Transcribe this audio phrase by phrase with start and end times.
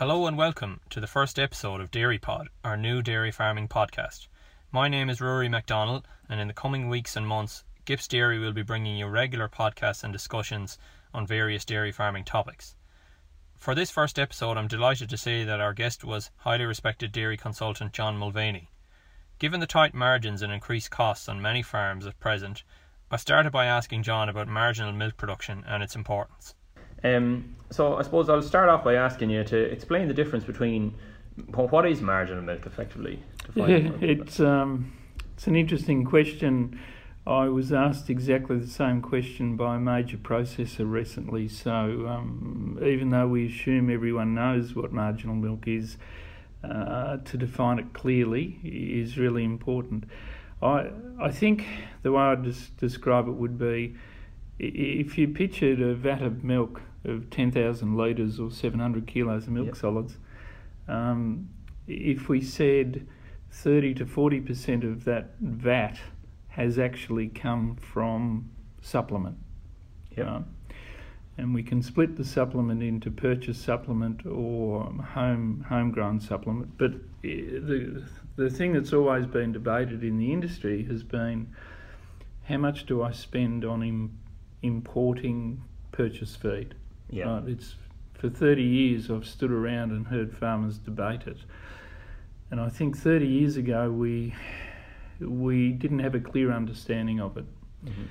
[0.00, 4.28] Hello and welcome to the first episode of Dairy Pod, our new dairy farming podcast.
[4.72, 8.62] My name is Rory MacDonald, and in the coming weeks and months, GippsDairy will be
[8.62, 10.78] bringing you regular podcasts and discussions
[11.12, 12.76] on various dairy farming topics.
[13.58, 17.36] For this first episode, I'm delighted to say that our guest was highly respected dairy
[17.36, 18.68] consultant John Mulvany.
[19.38, 22.62] Given the tight margins and increased costs on many farms at present,
[23.10, 26.54] I started by asking John about marginal milk production and its importance.
[27.02, 30.94] Um, so I suppose I'll start off by asking you to explain the difference between
[31.52, 33.22] what is marginal milk effectively.
[33.54, 34.92] Yeah, it's um,
[35.34, 36.78] it's an interesting question.
[37.26, 41.48] I was asked exactly the same question by a major processor recently.
[41.48, 45.96] So um, even though we assume everyone knows what marginal milk is,
[46.64, 50.04] uh, to define it clearly is really important.
[50.62, 51.66] I I think
[52.02, 53.94] the way I'd des- describe it would be
[54.58, 59.66] if you pictured a vat of milk of 10,000 litres or 700 kilos of milk
[59.66, 59.76] Yep.
[59.76, 60.18] solids,
[60.88, 61.48] um,
[61.86, 63.06] if we said
[63.50, 65.98] 30 to 40% of that vat
[66.48, 69.36] has actually come from supplement.
[70.16, 70.26] Yep.
[70.26, 70.42] right?
[71.38, 76.76] And we can split the supplement into purchase supplement or home homegrown supplement.
[76.76, 76.92] But
[77.24, 78.02] eh, the
[78.36, 81.48] the thing that's always been debated in the industry has been
[82.44, 84.18] how much do I spend on Im-
[84.62, 85.62] importing
[85.92, 86.74] purchase feed?
[87.10, 87.24] Yeah.
[87.24, 87.74] Right, it's
[88.14, 91.38] for 30 years I've stood around and heard farmers debate it.
[92.50, 94.34] And I think 30 years ago we
[95.20, 97.44] we didn't have a clear understanding of it.
[97.84, 98.06] Mhm.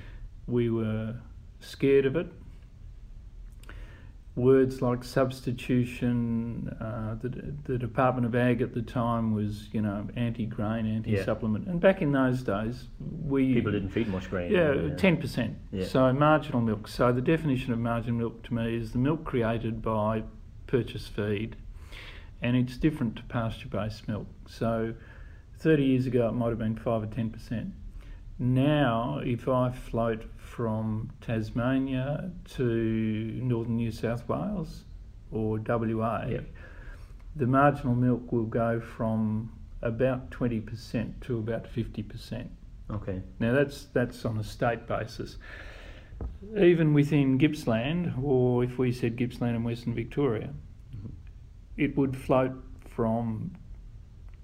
[0.46, 1.16] We were
[1.60, 2.32] scared of it.
[4.36, 10.06] Words like substitution, uh, the, the Department of Ag at the time was, you know,
[10.16, 14.52] anti-grain, anti-supplement, and back in those days, we People didn't feed much grain.
[14.52, 15.58] yeah, ten percent.
[15.72, 15.84] Yeah.
[15.84, 16.86] So marginal milk.
[16.86, 20.22] So the definition of marginal milk to me is the milk created by
[20.68, 21.56] purchase feed,
[22.40, 24.28] and it's different to pasture-based milk.
[24.46, 24.94] So
[25.58, 27.72] thirty years ago, it might have been five or ten percent.
[28.42, 32.64] Now, if I float from Tasmania to
[33.42, 34.84] northern New South Wales
[35.30, 36.40] or WA, Yeah.
[37.36, 39.52] the marginal milk will go from
[39.82, 42.50] about 20% to about 50%.
[42.90, 43.22] Okay.
[43.38, 45.36] Now that's that's on a state basis.
[46.58, 50.54] Even within Gippsland, or if we said Gippsland and Western Victoria,
[50.96, 51.10] Mhm.
[51.76, 52.52] it would float
[52.86, 53.52] from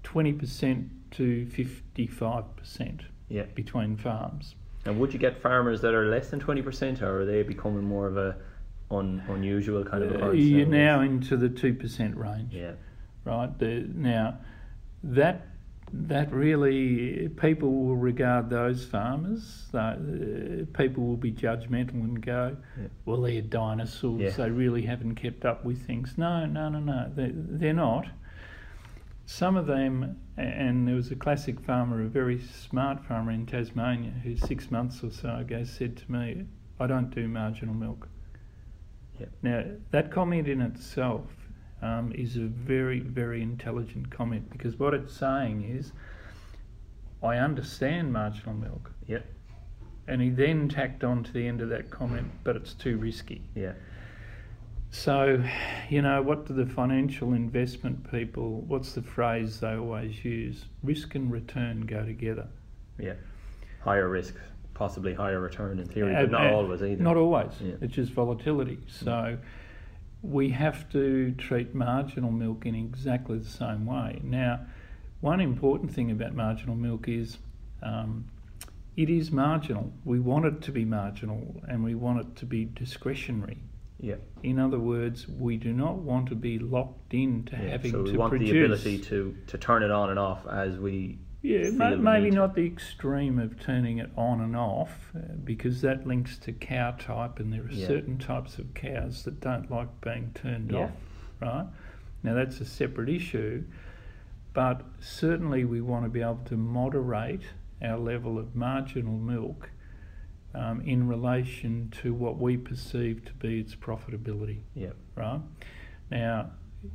[0.03, 3.43] 20% to 55% Yeah.
[3.55, 4.55] between farms.
[4.85, 7.83] And would you get farmers that are less than twenty percent, or are they becoming
[7.83, 8.37] more of a
[8.89, 10.39] un, unusual kind of Uh, occurrence?
[10.41, 12.53] you're now into the 2% range.
[12.53, 12.71] Yeah.
[13.25, 13.57] right?
[13.59, 14.37] The, now,
[15.03, 15.47] that
[15.93, 19.67] that really people will regard those farmers.
[19.73, 19.95] Uh,
[20.73, 22.87] people will be judgmental and go, Yeah.
[23.05, 24.21] "Well, they're dinosaurs.
[24.21, 24.29] Yeah.
[24.31, 27.09] They really haven't kept up with things." No, no, no, no.
[27.15, 28.07] They, they're not.
[29.29, 34.13] Some of them, and there was a classic farmer, a very smart farmer in Tasmania,
[34.23, 36.45] who six months or so ago said to me,
[36.79, 38.07] "I don't do marginal milk."
[39.19, 39.29] Yep.
[39.41, 41.25] Now, that comment in itself
[41.81, 45.91] um, is a very, very intelligent comment because what it's saying is,
[47.21, 48.93] I understand marginal milk.
[49.07, 49.23] Yeah.
[50.07, 53.41] And he then tacked on to the end of that comment, but it's too risky.
[53.55, 53.73] Yeah.
[54.89, 55.43] So,
[55.89, 60.65] you know, what do the financial investment people, what's the phrase they always use?
[60.81, 62.47] Risk and return go together.
[62.97, 63.13] Yeah.
[63.81, 64.35] Higher risk,
[64.73, 67.03] possibly higher return in theory, but not and always either.
[67.03, 67.51] Not always.
[67.61, 67.73] Yeah.
[67.81, 68.79] It's just volatility.
[68.87, 69.37] So
[70.21, 74.19] we have to treat marginal milk in exactly the same way.
[74.23, 74.61] Now,
[75.21, 77.37] one important thing about marginal milk is
[77.83, 78.25] um,
[78.95, 79.91] it is marginal.
[80.05, 83.59] We want it to be marginal and we want it to be discretionary.
[83.99, 84.15] Yeah.
[84.43, 87.69] In other words, we do not want to be locked into yeah.
[87.69, 88.51] having so we to want produce.
[88.51, 92.53] the ability to, to turn it on and off as we Yeah, ma- maybe not
[92.53, 97.39] the extreme of turning it on and off, uh, because that links to cow type,
[97.39, 97.87] and there are Yeah.
[97.87, 100.79] certain types of cows that don't like being turned Yeah.
[100.85, 100.91] off,
[101.41, 101.65] right?
[102.23, 103.63] Now that's a separate issue,
[104.53, 107.43] but certainly we want to be able to moderate
[107.81, 109.69] our level of marginal milk
[110.57, 114.89] um, in relation to what we perceive to be its profitability Yeah.
[115.15, 115.39] right?
[116.09, 116.51] Now,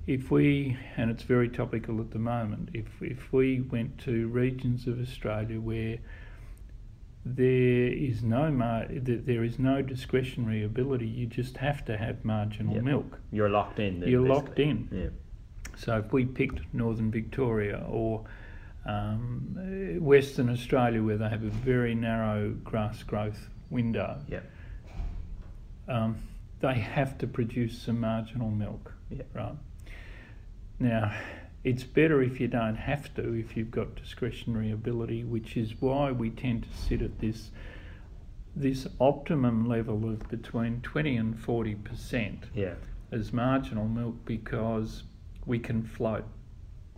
[0.07, 4.87] if we, and it's very topical at the moment, if, if we went to regions
[4.87, 5.99] of Australia where
[7.25, 12.75] there is no mar- there is no discretionary ability, you just have to have marginal
[12.75, 12.81] Yeah.
[12.81, 13.19] milk.
[13.31, 14.01] You're locked in.
[14.01, 14.47] then, You're basically.
[14.49, 14.89] locked in.
[14.91, 15.09] Yeah.
[15.77, 18.25] So if we picked Northern Victoria or
[18.85, 24.41] um, Western Australia, where they have a very narrow grass growth window, Yeah.
[25.89, 26.17] um,
[26.61, 29.23] they have to produce some marginal milk, Yeah.
[29.35, 29.57] right?
[30.79, 31.13] Now,
[31.65, 36.13] it's better if you don't have to, if you've got discretionary ability, which is why
[36.13, 37.51] we tend to sit at this
[38.55, 42.75] this optimum level of between 20 and 40 percent Yeah.
[43.11, 45.05] as marginal milk because
[45.47, 46.25] we can float,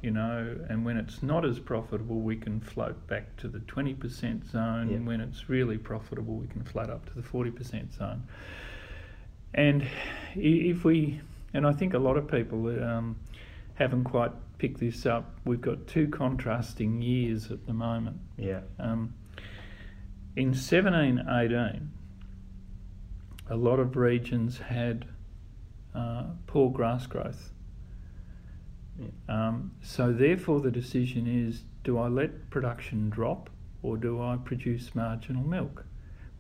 [0.04, 4.50] you know, and when it's not as profitable, we can float back to the 20%
[4.50, 4.90] zone.
[4.90, 4.98] Yeah.
[4.98, 8.22] When it's really profitable, we can float up to the 40% zone.
[9.54, 9.86] And
[10.34, 11.22] if we,
[11.54, 13.16] and I think a lot of people um,
[13.76, 18.18] haven't quite picked this up, we've got two contrasting years at the moment.
[18.36, 18.60] Yeah.
[18.78, 19.14] Um,
[20.36, 21.90] in 1718,
[23.48, 25.06] a lot of regions had
[25.94, 27.53] uh, poor grass growth.
[29.28, 33.50] Um, so, therefore, the decision is do I let production drop
[33.82, 35.84] or do I produce marginal milk?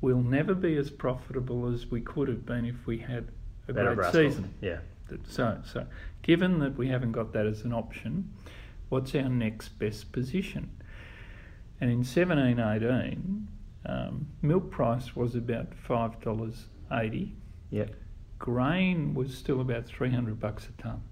[0.00, 3.28] We'll never be as profitable as we could have been if we had
[3.68, 4.54] a Better great brass season.
[4.60, 4.78] Yeah.
[5.28, 5.86] So, so
[6.22, 8.32] given that we haven't got that as an option,
[8.88, 10.70] what's our next best position?
[11.80, 13.48] And in 1718,
[13.86, 17.36] um, milk price was about five dollars eighty.
[17.70, 17.86] Yeah.
[18.38, 21.02] Grain was still about three hundred bucks a ton.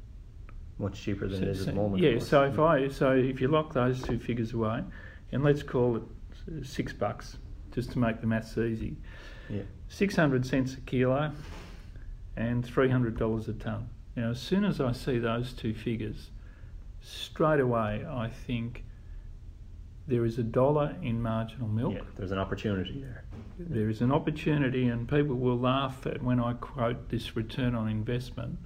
[0.83, 2.03] Much cheaper than So- it is at the moment.
[2.03, 2.19] Yeah.
[2.19, 4.83] So if I so if you lock those two figures away,
[5.31, 6.03] and let's call it
[6.67, 7.39] six bucks,
[7.73, 8.97] just to make the maths easy.
[9.49, 9.63] Yeah.
[9.89, 11.31] Six hundred cents a kilo,
[12.37, 13.89] and three hundred dollars a ton.
[14.17, 16.31] Now, as soon as I see those two figures,
[17.01, 18.85] straight away I think
[20.09, 21.95] there is a dollar in marginal milk.
[21.95, 22.01] Yeah.
[22.19, 23.23] There's an opportunity there.
[23.57, 27.89] There is an opportunity, and people will laugh at when I quote this return on
[27.89, 28.59] investment,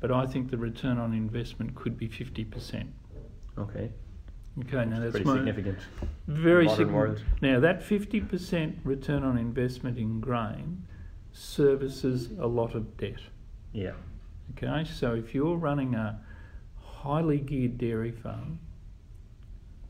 [0.00, 2.90] but I think the return on investment could be fifty percent.
[3.58, 3.90] Okay.
[4.60, 5.78] Okay, now that's Pretty my- significant.
[6.26, 7.20] very significant.
[7.40, 10.82] Now that fifty percent return on investment in grain
[11.32, 13.20] services a lot of debt.
[13.72, 13.92] Yeah.
[14.56, 16.20] Okay, so if you're running a
[16.76, 18.58] highly geared dairy farm,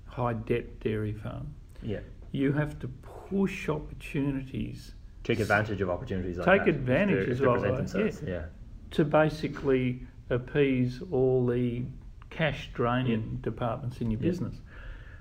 [0.06, 2.00] high debt dairy farm, Yeah.
[2.32, 6.68] you have to push opportunities Take advantage of opportunities like Take that.
[6.70, 8.22] if advantage if as they well, present uh, themselves.
[8.26, 8.44] Yeah.
[8.92, 10.00] To basically
[10.30, 11.82] appease all the
[12.30, 14.28] cash draining departments in your Yeah.
[14.28, 14.56] business.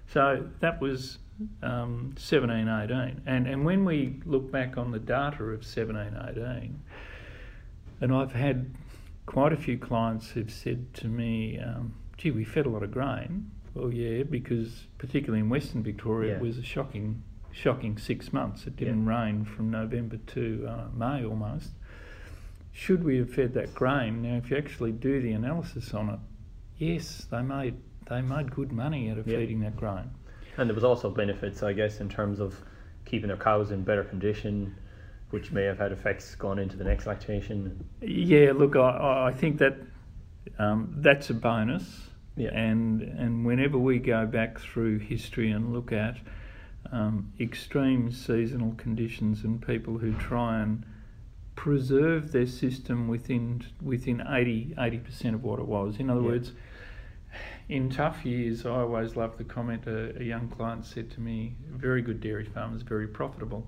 [0.08, 1.20] So that was
[1.62, 3.22] um, 1718.
[3.26, 6.80] And, and when we look back on the data of 1718,
[8.02, 8.72] and I've had
[9.26, 12.92] quite a few clients who've said to me, um, gee, we fed a lot of
[12.92, 13.52] grain.
[13.74, 16.36] Well, yeah, because particularly in Western Victoria, Yeah.
[16.38, 18.66] it was a shocking, shocking six months.
[18.68, 21.70] It didn't rain from November to uh, May almost.
[22.72, 24.22] Should we have fed that grain?
[24.22, 26.20] Now, if you actually do the analysis on it,
[26.78, 27.76] yes, they made
[28.10, 29.38] they made good money out of Yeah.
[29.38, 30.10] feeding that grain.
[30.58, 32.60] And there was also benefits, I guess, in terms of
[33.06, 34.74] keeping their cows in better condition,
[35.30, 37.84] which may have had effects going into the next lactation.
[38.02, 39.78] Yeah, look, I- I, I think that
[40.58, 42.10] um, that's a bonus.
[42.36, 42.50] Yeah.
[42.54, 46.18] And and whenever we go back through history and look at
[46.92, 50.84] um, extreme seasonal conditions and people who try and
[51.60, 56.00] preserve their system within within 80 percent of what it was.
[56.00, 56.28] In other Yeah.
[56.28, 56.54] words,
[57.68, 61.58] in tough years, I always love the comment a, a young client said to me,
[61.70, 63.68] "Very good dairy farmers, very profitable,"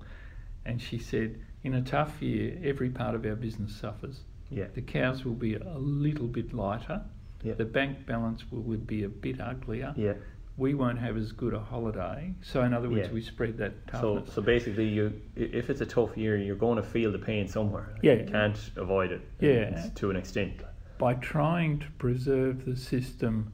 [0.64, 4.68] and she said, "In a tough year, every part of our business suffers." Yeah.
[4.72, 7.02] The cows will be a little bit lighter.
[7.42, 7.54] Yeah.
[7.54, 9.92] The bank balance will, will be a bit uglier.
[9.98, 10.14] Yeah.
[10.56, 12.34] We won't have as good a holiday.
[12.42, 13.14] So, in other words, Yeah.
[13.14, 14.34] we spread that So, toughness.
[14.34, 17.94] so basically, you if it's a tough year, you're going to feel the pain somewhere.
[18.02, 18.14] Yeah.
[18.14, 19.22] You can't avoid it.
[19.40, 19.88] Yeah.
[19.94, 20.62] To an extent.
[20.98, 23.52] By trying to preserve the system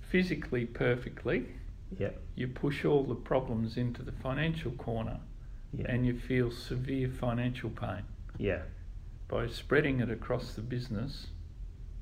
[0.00, 1.46] physically perfectly,
[1.98, 2.10] Yeah.
[2.34, 5.20] you push all the problems into the financial corner
[5.72, 5.86] Yeah.
[5.90, 8.02] and you feel severe financial pain.
[8.38, 8.62] yeah.
[9.28, 11.28] By spreading it across the business,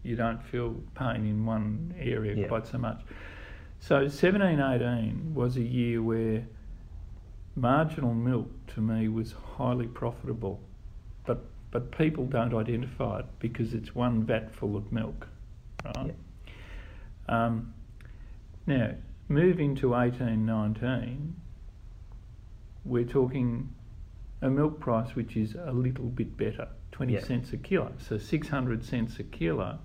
[0.03, 2.49] you don't feel pain in one area Yeah.
[2.49, 3.01] quite so much.
[3.87, 6.47] So 1718 was a year where
[7.55, 10.59] marginal milk to me was highly profitable,
[11.27, 15.29] but but people don't identify it because it's one vat full of milk,
[15.85, 16.15] right?
[17.29, 17.75] Um,
[18.67, 18.95] now
[19.29, 21.37] moving to 1819,
[22.87, 23.69] we're talking
[24.41, 27.21] a milk price which is a little bit better, 20 Yeah.
[27.21, 29.79] cents a kilo, so 600 cents a kilo.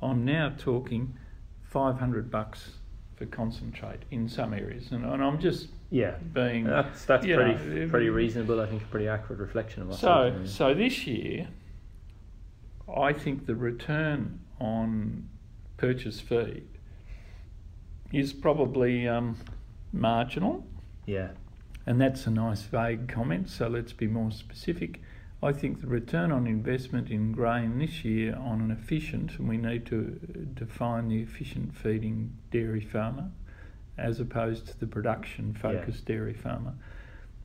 [0.00, 1.18] I'm now talking
[1.64, 2.76] 500 bucks
[3.20, 6.14] for concentrate in some areas, and, and I'm just Yeah.
[6.32, 8.60] being That's that's pretty know, pretty um, reasonable.
[8.62, 11.48] I think a pretty accurate reflection of what's So, so this year,
[12.96, 15.28] I think the return on
[15.76, 16.66] purchase feed
[18.10, 19.36] is probably um,
[19.92, 20.64] marginal,
[21.06, 21.28] Yeah.
[21.86, 23.50] and that's a nice vague comment.
[23.50, 25.02] So let's be more specific.
[25.42, 29.56] I think the return on investment in grain this year on an efficient, and we
[29.56, 33.30] need to uh, define the efficient feeding dairy farmer
[33.96, 36.14] as opposed to the production focused yeah.
[36.14, 36.74] dairy farmer.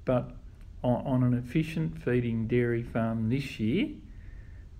[0.03, 0.31] But
[0.83, 3.89] on, on, an efficient feeding dairy farm this year,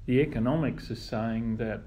[0.06, 1.82] the economics are saying that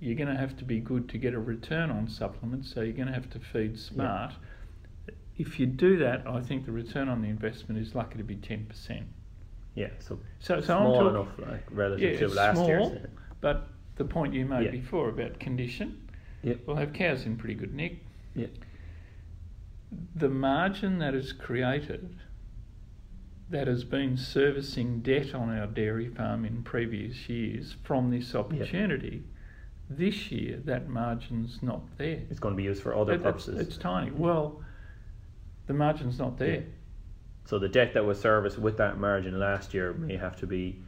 [0.00, 2.92] you're going to have to be good to get a return on supplements, so you're
[2.92, 4.32] going to have to feed smart.
[4.32, 5.14] Yeah.
[5.38, 8.36] If you do that, I think the return on the investment is likely to be
[8.36, 9.04] 10%.
[9.76, 13.06] Yeah, so, so, so small talk, enough like, relative yeah, to last small, year's.
[13.40, 14.70] But the point you made yeah.
[14.70, 16.08] before about condition,
[16.42, 16.54] yeah.
[16.66, 17.98] we'll have cows in pretty good nick.
[18.34, 18.46] Yeah.
[20.16, 22.16] The margin that is created
[23.50, 29.22] that has been servicing debt on our dairy farm in previous years from this opportunity
[29.88, 32.22] this year, that margin's not there.
[32.30, 33.60] It's going to be used for other purposes.
[33.60, 34.10] It's, tiny.
[34.10, 34.60] Well,
[35.66, 36.64] the margin's not there.
[37.46, 40.82] So the debt that was serviced with that margin last year may have to be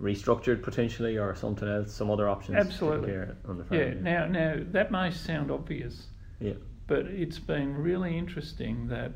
[0.00, 2.56] restructured potentially, or something else, some other options.
[2.56, 3.14] Absolutely.
[3.48, 3.86] On the farm, yeah.
[3.86, 3.94] yeah.
[3.94, 6.06] Now, now that may sound obvious.
[6.40, 6.52] Yeah.
[6.86, 9.12] But it's been really interesting that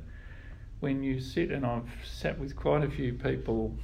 [0.80, 3.76] when you sit, and I've sat with quite a few people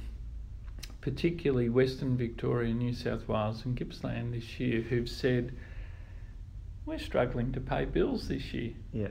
[1.07, 5.55] particularly Western Victoria, New South Wales, and Gippsland this year, who've said,
[6.85, 8.73] We're struggling to pay bills this year.
[8.91, 9.07] Yeah.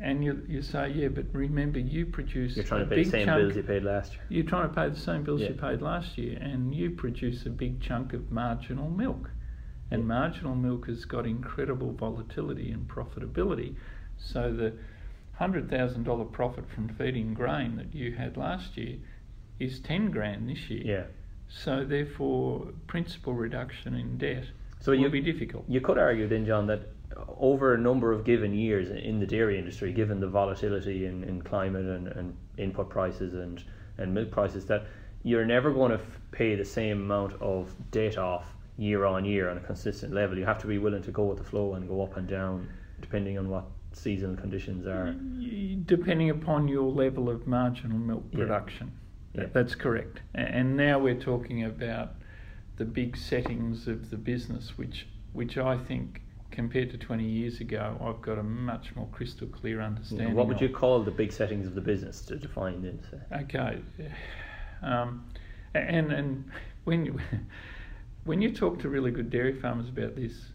[0.00, 2.56] And you, you say, Yeah, but remember, you produce.
[2.56, 4.22] You're trying to pay the same chunk, bills you paid last year.
[4.28, 5.48] You're trying to pay the same bills yeah.
[5.48, 9.30] you paid last year, and you produce a big chunk of marginal milk.
[9.90, 10.08] And yeah.
[10.08, 13.76] marginal milk has got incredible volatility and profitability.
[14.18, 14.74] So the
[15.40, 18.96] $100,000 profit from feeding grain that you had last year
[19.58, 20.82] is 10 grand this year.
[20.84, 21.04] Yeah.
[21.48, 24.44] So therefore, principal reduction in debt
[24.80, 25.64] so will you, be difficult.
[25.68, 26.90] You could argue then, John, that
[27.38, 31.42] over a number of given years in the dairy industry, given the volatility in, in
[31.42, 33.62] climate and, and input prices and,
[33.98, 34.86] and milk prices, that
[35.22, 38.44] you're never going to f- pay the same amount of debt off
[38.76, 40.36] year on year on a consistent level.
[40.36, 42.68] You have to be willing to go with the flow and go up and down
[43.00, 45.12] depending on what seasonal conditions are.
[45.86, 48.92] Depending upon your level of marginal milk production.
[49.34, 49.42] Yeah.
[49.42, 49.46] Yeah.
[49.52, 50.20] That's correct.
[50.34, 52.14] And now we're talking about
[52.76, 56.22] the big settings of the business, which which I think
[56.54, 60.28] compared to 20 years ago, I've got a much more crystal clear understanding.
[60.28, 63.04] Yeah, what would you call the big settings of the business to define this?
[63.42, 63.80] Okay,
[64.82, 65.26] um,
[65.74, 66.44] and and
[66.84, 67.18] when you,
[68.24, 70.52] when you talk to really good dairy farmers about this,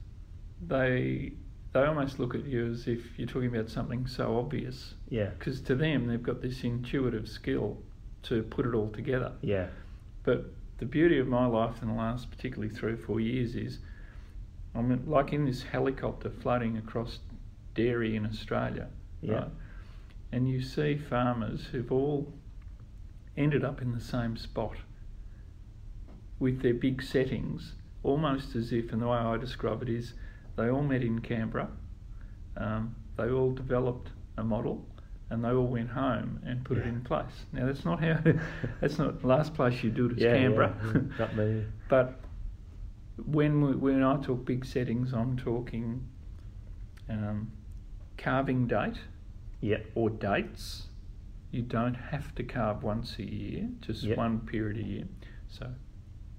[0.65, 1.34] they
[1.74, 4.96] they almost look at you as if you're talking about something so obvious.
[5.10, 5.29] Yeah.
[5.38, 7.77] Because to them, they've got this intuitive skill
[8.24, 9.34] to put it all together.
[9.41, 9.68] Yeah.
[10.24, 10.46] But
[10.77, 13.79] the beauty of my life in the last particularly three or four years is
[14.75, 17.19] I'm like in this helicopter floating across
[17.73, 18.88] dairy in Australia.
[19.21, 19.33] Yeah.
[19.33, 19.49] Right?
[20.31, 22.31] And you see farmers who've all
[23.35, 24.75] ended up in the same spot
[26.39, 27.73] with their big settings,
[28.03, 30.13] almost as if, and the way I describe it is,
[30.55, 31.69] they all met in Canberra,
[32.57, 34.85] um, they all developed a model,
[35.29, 36.83] and they all went home and put yeah.
[36.83, 37.45] it in place.
[37.51, 38.19] Now that's not how.
[38.81, 40.11] that's not the last place you do it.
[40.13, 40.75] it is yeah, Canberra.
[40.85, 41.63] Yeah, not me.
[41.89, 42.19] but
[43.25, 46.07] when we, when I talk big settings, I'm talking
[47.09, 47.51] um,
[48.17, 48.99] calving date.
[49.61, 49.79] Yeah.
[49.95, 50.88] Or dates.
[51.51, 55.07] You don't have to calve once a year, just one period a year.
[55.47, 55.71] So,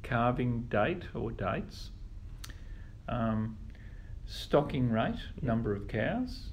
[0.03, 1.91] calving date or dates.
[3.09, 3.59] Um,
[4.25, 6.51] stocking rate, number of cows.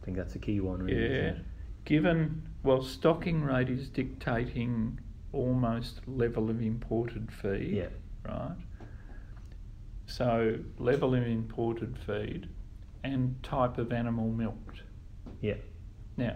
[0.00, 1.16] I think that's a key one, really.
[1.16, 1.32] Yeah
[1.88, 5.00] given, well, stocking rate is dictating
[5.32, 7.86] almost level of imported feed, yeah.
[8.30, 8.56] right?
[10.08, 12.48] So level of imported feed
[13.04, 14.82] and type of animal milked.
[15.40, 15.54] Yeah.
[16.16, 16.34] Now,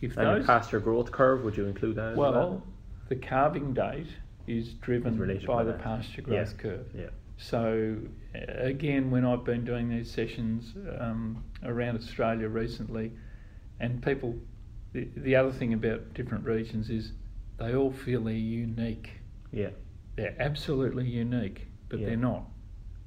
[0.00, 2.16] if and those pasture growth curve, would you include that?
[2.16, 2.62] Well, well?
[3.08, 4.08] the calving date
[4.46, 5.82] is driven by the that.
[5.82, 6.62] pasture growth yeah.
[6.62, 6.86] curve.
[6.94, 7.06] Yeah.
[7.38, 7.96] So
[8.34, 13.12] again, when I've been doing these sessions um, around Australia recently,
[13.80, 14.36] and people,
[14.92, 17.12] the, the other thing about different regions is
[17.58, 19.10] they all feel they're unique.
[19.50, 19.70] Yeah.
[20.16, 22.06] They're absolutely unique, but yeah.
[22.06, 22.44] they're not.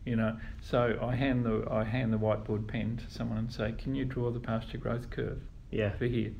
[0.05, 3.71] You know, so I hand the I hand the whiteboard pen to someone and say,
[3.71, 5.95] "Can you draw the pasture growth curve?" Yeah.
[5.97, 6.33] For here,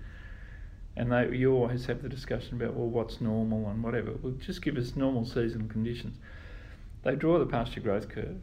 [0.97, 4.11] and they you always have the discussion about well, what's normal and whatever.
[4.21, 6.17] Well, just give us normal seasonal conditions.
[7.03, 8.41] They draw the pasture growth curve,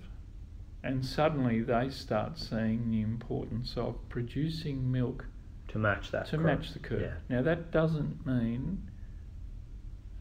[0.83, 5.27] and suddenly they start seeing the importance of producing milk
[5.69, 6.47] to match that to curve.
[6.47, 7.03] match the curve.
[7.03, 7.37] Yeah.
[7.37, 8.91] Now that doesn't mean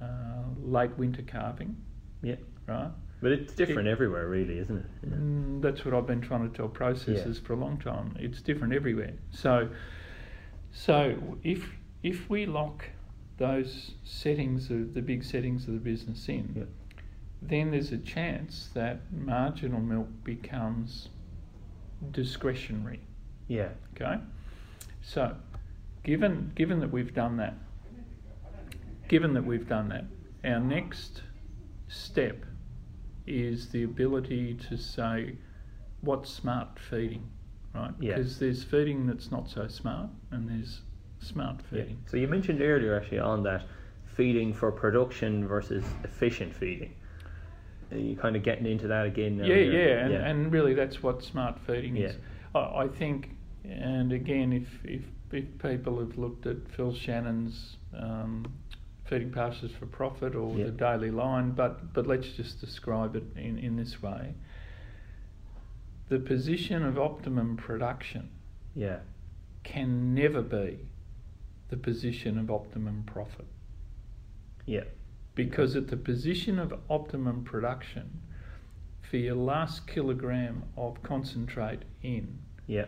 [0.01, 1.77] uh, late winter calving.
[2.21, 2.35] Yeah.
[2.67, 2.91] Right.
[3.21, 4.85] But it's different it, everywhere, really, isn't it?
[5.03, 5.15] Yeah.
[5.15, 7.41] Mm, that's what I've been trying to tell processors yeah.
[7.45, 8.15] for a long time.
[8.19, 9.13] It's different everywhere.
[9.31, 9.69] So,
[10.71, 11.65] so if
[12.01, 12.85] if we lock
[13.37, 16.63] those settings of the big settings of the business in, Yeah.
[17.41, 21.09] then there's a chance that marginal milk becomes
[22.11, 23.01] discretionary.
[23.47, 23.69] Yeah.
[23.95, 24.21] Okay,
[25.01, 25.35] so
[26.03, 27.55] given given that we've done that,
[29.09, 30.05] given that we've done that,
[30.45, 31.23] our next
[31.89, 32.45] step
[33.29, 35.35] is the ability to say
[36.01, 37.29] what's smart feeding,
[37.73, 37.91] right?
[37.99, 38.15] Yeah.
[38.15, 40.81] Because there's feeding that's not so smart, and there's
[41.19, 41.81] smart Yeah.
[41.83, 41.99] feeding.
[42.07, 43.63] So you mentioned earlier actually on that
[44.05, 46.93] feeding for production versus efficient feeding.
[47.91, 49.37] Are you kind of getting into that again?
[49.37, 49.71] Yeah, here?
[49.71, 52.15] yeah, and, and really that's what smart feeding is.
[52.53, 52.59] Yeah.
[52.59, 53.31] I, I think,
[53.63, 58.45] and again, if, if if people have looked at Phil Shannon's um,
[59.09, 60.65] feeding pastures for profit or Yeah.
[60.65, 64.35] the Daily Line, but but let's just describe it in, in this way.
[66.09, 68.29] The position of optimum production
[68.75, 68.99] yeah,
[69.63, 70.79] can never be
[71.69, 73.45] the position of optimum profit.
[74.65, 74.83] yeah,
[75.35, 78.21] Because at the position of optimum production,
[79.01, 82.85] for your last kilogram of concentrate in, yeah,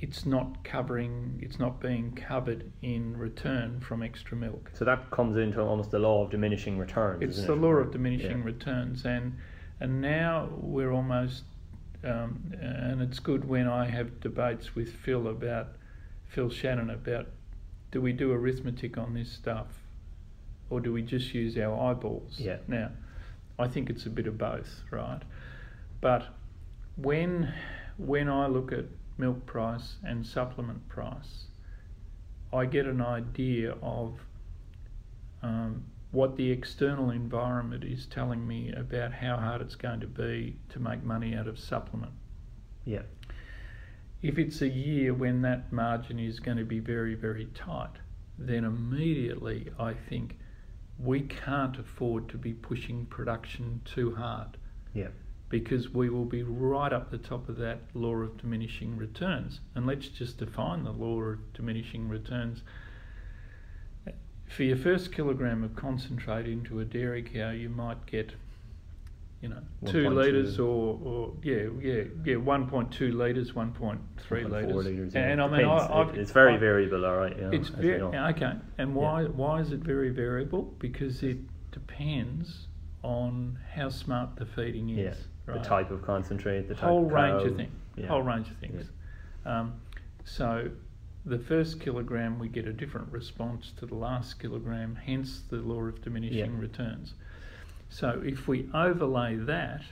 [0.00, 4.70] it's not covering, it's not being covered in return from extra milk.
[4.74, 7.22] So that comes into almost the law of diminishing returns.
[7.22, 7.56] It's the it?
[7.56, 8.44] law of diminishing Yeah.
[8.44, 9.36] returns, and
[9.80, 11.44] and now we're almost,
[12.02, 15.68] um, and it's good when I have debates with Phil about
[16.26, 17.26] Phil Shannon about
[17.90, 19.82] do we do arithmetic on this stuff,
[20.70, 22.38] or do we just use our eyeballs?
[22.38, 22.58] Yeah.
[22.68, 22.90] Now,
[23.58, 25.22] I think it's a bit of both, right?
[26.00, 26.26] But
[26.96, 27.52] when
[27.96, 28.84] when I look at
[29.18, 31.46] milk price and supplement price,
[32.52, 34.20] I get an idea of
[35.42, 40.56] um, what the external environment is telling me about how hard it's going to be
[40.70, 42.12] to make money out of supplement.
[42.84, 43.02] Yeah,
[44.22, 47.96] If it's a year when that margin is going to be very, very tight,
[48.38, 50.38] then immediately I think
[50.98, 54.56] we can't afford to be pushing production too hard.
[54.94, 55.08] Yeah,
[55.48, 59.60] because we will be right up the top of that law of diminishing returns.
[59.74, 62.62] And let's just define the law of diminishing returns.
[64.46, 68.32] For your first kilogram of concentrate into a dairy cow, you might get,
[69.42, 70.14] you know, two 1.2.
[70.14, 74.74] litres or, or yeah, yeah, yeah, one point two litres, one point three 1.4 litres.
[74.86, 75.20] litres, yeah.
[75.28, 77.36] And I mean, I, I've, it's very I- variable, all right.
[77.38, 78.52] Yeah, it's very okay.
[78.78, 79.00] And Yeah.
[79.00, 80.74] why why is it very variable?
[80.78, 81.38] Because it
[81.70, 82.68] depends
[83.02, 84.98] on how smart the feeding is.
[84.98, 85.14] Yeah,
[85.48, 85.62] right?
[85.62, 87.72] the type of concentrate, the type whole of range of things.
[87.96, 88.06] Yeah.
[88.06, 88.90] Whole range of things.
[89.44, 89.74] Um,
[90.24, 90.70] so
[91.24, 95.82] the first kilogram we get a different response to the last kilogram, hence the law
[95.82, 96.60] of diminishing Yeah.
[96.60, 97.14] returns.
[97.88, 99.82] So if we overlay that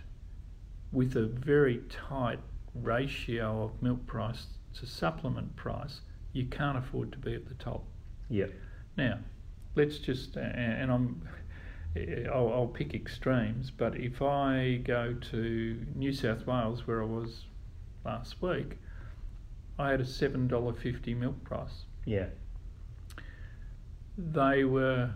[0.92, 2.38] with a very tight
[2.74, 7.84] ratio of milk price to supplement price, you can't afford to be at the top.
[8.28, 8.46] Yeah,
[8.96, 9.18] Now,
[9.74, 11.22] let's just, and I'm,
[12.32, 17.44] I'll, I'll pick extremes, but if I go to New South Wales where I was
[18.04, 18.78] last week,
[19.78, 21.84] I had a $7.50 milk price.
[22.04, 22.26] yeah,
[24.16, 25.10] They were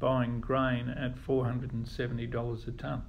[0.00, 3.02] buying grain at $470 a tonne.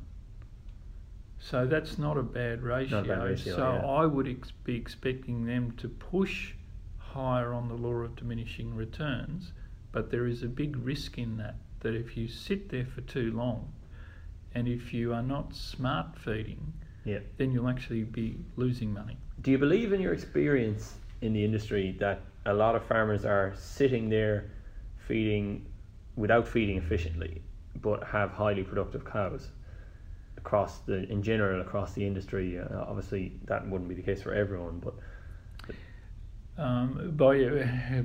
[1.42, 3.00] So that's not a bad ratio.
[3.00, 3.86] A bad ratio, so yeah.
[3.88, 6.54] I would ex- be expecting them to push
[6.98, 9.54] higher on the law of diminishing returns,
[9.94, 11.56] but there is a big risk in that.
[11.82, 13.72] That if you sit there for too long,
[14.54, 16.74] and if you are not smart feeding,
[17.06, 17.20] yeah.
[17.38, 19.18] then you'll actually be losing money.
[19.42, 23.54] Do you believe in your experience in the industry that a lot of farmers are
[23.58, 24.52] sitting there
[25.08, 25.66] feeding
[26.16, 27.42] without feeding efficiently,
[27.82, 29.48] but have highly productive cows
[30.38, 32.60] across the in general across the industry?
[32.60, 34.96] Uh, obviously, that wouldn't be the case for everyone, but
[36.60, 37.38] Um, by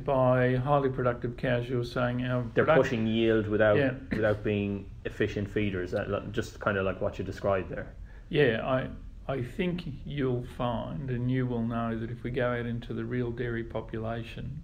[0.05, 3.95] by highly productive cows, you're saying our they're product- pushing yield without Yeah.
[4.13, 5.91] without being efficient feeders.
[5.91, 7.93] That, just kind of like what you described there.
[8.29, 8.89] Yeah, I
[9.27, 13.05] I think you'll find, and you will know that if we go out into the
[13.05, 14.61] real dairy population,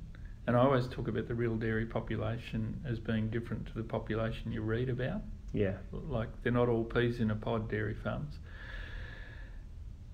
[0.47, 4.53] and I always talk about the real dairy population as being different to the population
[4.53, 5.23] you read about.
[5.53, 8.39] Yeah, Like they're not all peas in a pod dairy farms.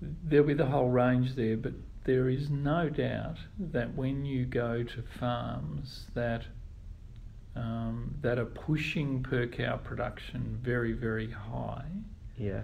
[0.01, 1.73] There'll be the whole range there, but
[2.07, 6.43] there is no doubt that when you go to farms that
[7.55, 11.85] um, that are pushing per cow production very very high,
[12.37, 12.61] yeah,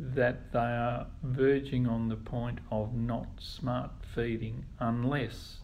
[0.00, 5.58] that they are verging on the point of not smart feeding unless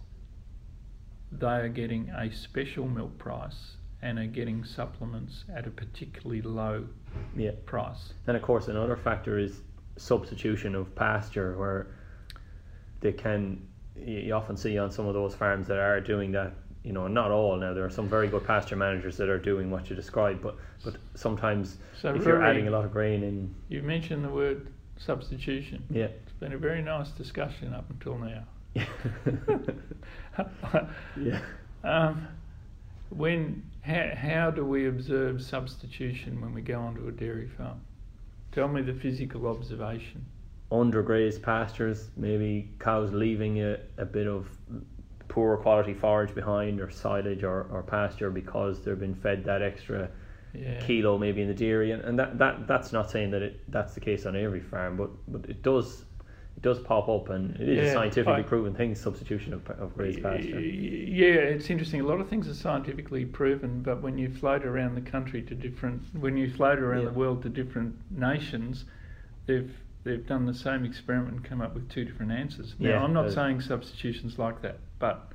[1.33, 6.85] they are getting a special milk price and are getting supplements at a particularly low
[7.35, 7.53] yeah.
[7.65, 8.13] price.
[8.27, 9.63] And of course, another factor is
[9.97, 11.87] substitution of pasture, where
[13.07, 13.67] they can.
[13.97, 16.53] You often see on some of those farms that are doing that.
[16.83, 17.57] you know, not all.
[17.57, 20.57] Now there are some very good pasture managers that are doing what you described, but
[20.85, 24.69] but sometimes So if you're adding a lot of grain in, you mentioned the word
[24.99, 25.83] substitution.
[25.91, 28.43] yeah, It's been a very nice discussion up until now.
[31.17, 31.41] yeah,
[31.85, 32.29] um,
[33.11, 37.81] when how, how do we observe substitution when we go onto a dairy farm?
[38.53, 40.25] Tell me the physical observation.
[40.71, 44.49] Undergrazed pastures, maybe cows leaving a, a bit of
[45.29, 50.09] poor quality forage behind or silage or, or pasture because they've been fed that extra
[50.55, 50.81] Yeah.
[50.81, 53.93] kilo maybe in the dairy and, and that, that that's not saying that it that's
[53.95, 56.05] the case on every farm but but it does
[56.57, 59.95] it does pop up and it is a scientifically I- proven thing substitution of, of
[59.97, 62.01] grazed pasture Yeah, it's interesting.
[62.01, 65.55] A lot of things are scientifically proven, but when you float around the country to
[65.55, 67.09] different, when you float around Yeah.
[67.11, 68.85] the world to different nations,
[69.47, 69.71] they've
[70.07, 72.75] they've done the same experiment and come up with two different answers.
[72.79, 75.33] Now, Yeah, I'm not uh, saying substitutions like that, but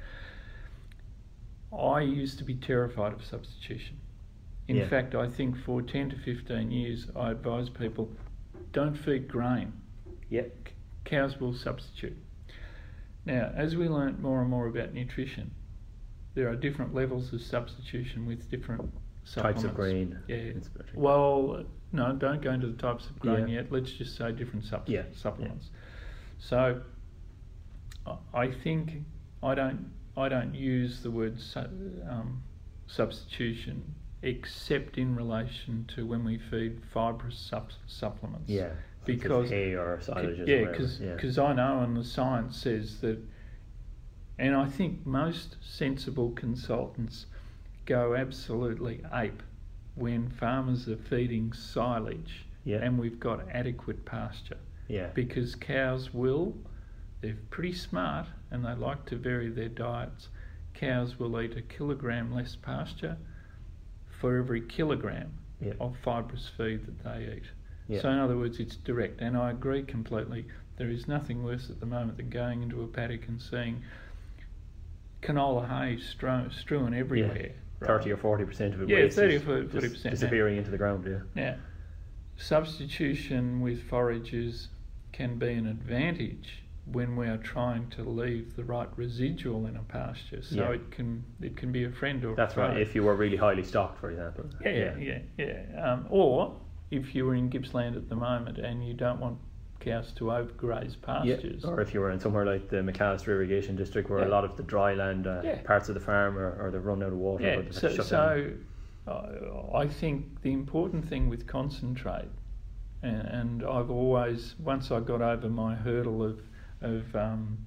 [1.78, 4.00] I used to be terrified of substitution.
[4.70, 4.88] In Yeah.
[4.88, 8.10] fact, I think for 10 to 15 years, I advise people
[8.72, 9.74] don't feed grain
[10.30, 10.44] yeah
[11.04, 12.16] cows will substitute.
[13.26, 15.52] Now, as we learnt more and more about nutrition,
[16.36, 18.94] there are different levels of substitution with different.
[19.36, 20.52] Types of grain Yeah.
[20.94, 23.56] Well, no, don't go into the types of grain Yeah.
[23.62, 23.72] yet.
[23.72, 25.70] Let's just say different sup- Yeah, supplements.
[26.38, 26.82] So,
[28.34, 29.04] I- think
[29.44, 32.44] I don't I don't use the word su- um,
[32.88, 38.72] substitution except in relation to when we feed fibrous sup- supplements yeah
[39.06, 40.72] because- hay or silage yeah, whatever.
[40.72, 41.02] because
[41.38, 43.20] yeah I know and the science says that,
[44.38, 47.26] and I think most sensible consultants
[47.86, 49.42] go absolutely ape
[49.96, 52.78] when farmers are feeding silage Yeah.
[52.78, 56.56] and we've got adequate pasture yeah because cows will,
[57.22, 60.30] they're pretty smart and they like to vary their diets.
[60.74, 63.18] Cows will eat a kilogram less pasture
[64.20, 67.44] for every kilogram yeah of fibrous feed that they eat.
[67.88, 70.46] yeah So, in other words, it's direct, and I agree completely.
[70.78, 73.84] There is nothing worse at the moment than going into a paddock and seeing
[75.22, 77.30] canola hay strewn, strewn everywhere.
[77.32, 77.56] right?
[77.86, 80.12] Thirty or forty percent of it Yeah, 30 or 40 just percent, yeah.
[80.12, 81.56] disappearing into the ground yeah Now,
[82.38, 84.70] substitution with forages
[85.12, 89.84] can be an advantage when we are trying to leave the right residual in a
[89.84, 90.42] pasture.
[90.42, 90.70] So Yeah.
[90.72, 93.64] it can it can be a friend or that's right if you were really highly
[93.64, 95.20] stocked for example Yeah, yeah, yeah.
[95.74, 95.94] yeah.
[95.94, 96.58] Um, or
[96.90, 99.38] if you were in Gippsland at the moment and you don't want
[99.82, 101.66] cows to overgraze Yeah, pastures.
[101.66, 104.28] or if you were in somewhere like the Macalister Irrigation District, where Yeah.
[104.28, 105.62] a lot of the dry land uh, Yeah.
[105.64, 108.52] parts of the farm are, they've run out of water, yeah, so, so
[109.08, 112.30] uh, I think the important thing with concentrate,
[113.02, 116.40] and, and I've always, once I got over my hurdle of,
[116.82, 117.58] of um,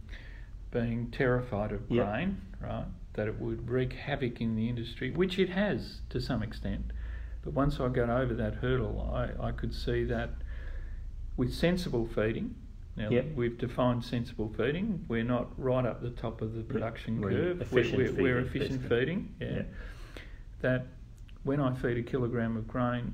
[0.70, 2.05] being terrified of Yeah.
[2.05, 6.42] grain, right, that it would wreak havoc in the industry, which it has to some
[6.42, 6.92] extent.
[7.42, 10.31] But once I got over that hurdle, I, I could see that
[11.37, 12.55] with sensible feeding,
[12.97, 13.23] now Yeah.
[13.35, 17.61] we've defined sensible feeding, we're not right up the top of the production we're curve,
[17.62, 18.99] efficient we're, we're, we're feeding, efficient basically.
[18.99, 19.62] feeding, yeah.
[20.61, 20.87] That
[21.42, 23.12] when I feed a kilogram of grain,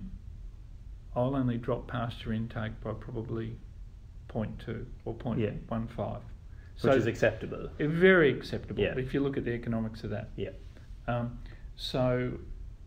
[1.16, 3.56] I'll only drop pasture intake by probably
[4.28, 6.20] 0.2 or 0.15.
[6.83, 7.68] which is acceptable.
[7.78, 10.28] Very acceptable if you look at the economics of that.
[10.37, 10.50] Yeah.
[11.09, 11.38] Um,
[11.76, 12.38] so,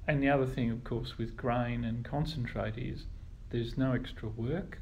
[0.08, 3.06] and the other thing, of course, with grain and concentrate is
[3.50, 4.80] there's no extra work,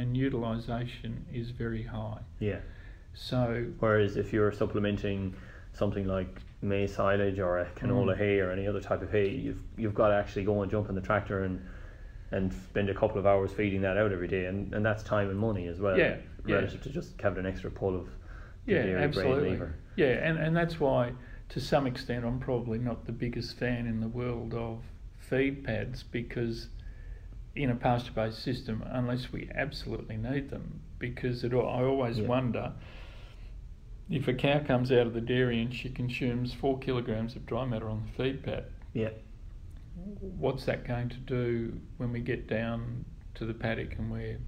[0.00, 2.20] and utilisation is very high.
[2.38, 2.60] Yeah.
[3.14, 5.34] So, Whereas if you're supplementing
[5.72, 6.28] something like
[6.62, 8.18] maize silage or a canola Mm.
[8.18, 10.88] hay or any other type of hay, you've you've got to actually go and jump
[10.88, 11.60] in the tractor and
[12.32, 15.28] and spend a couple of hours feeding that out every day, and, and that's time
[15.30, 15.98] and money as well.
[15.98, 16.56] Yeah, yeah.
[16.56, 18.08] Relative to just having an extra pull of
[18.66, 19.50] yeah, absolutely.
[19.50, 19.74] lever.
[19.96, 21.12] Yeah, and, and that's why,
[21.48, 24.78] to some extent, I'm probably not the biggest fan in the world of
[25.18, 26.68] feed pads because
[27.54, 32.28] in a pasture based system, unless we absolutely need them, because it, I always Yeah.
[32.28, 32.72] wonder
[34.08, 37.64] if a cow comes out of the dairy and she consumes four kilograms of dry
[37.64, 39.10] matter on the feed pad, Yeah.
[40.20, 44.38] what's that going to do when we get down to the paddock and we're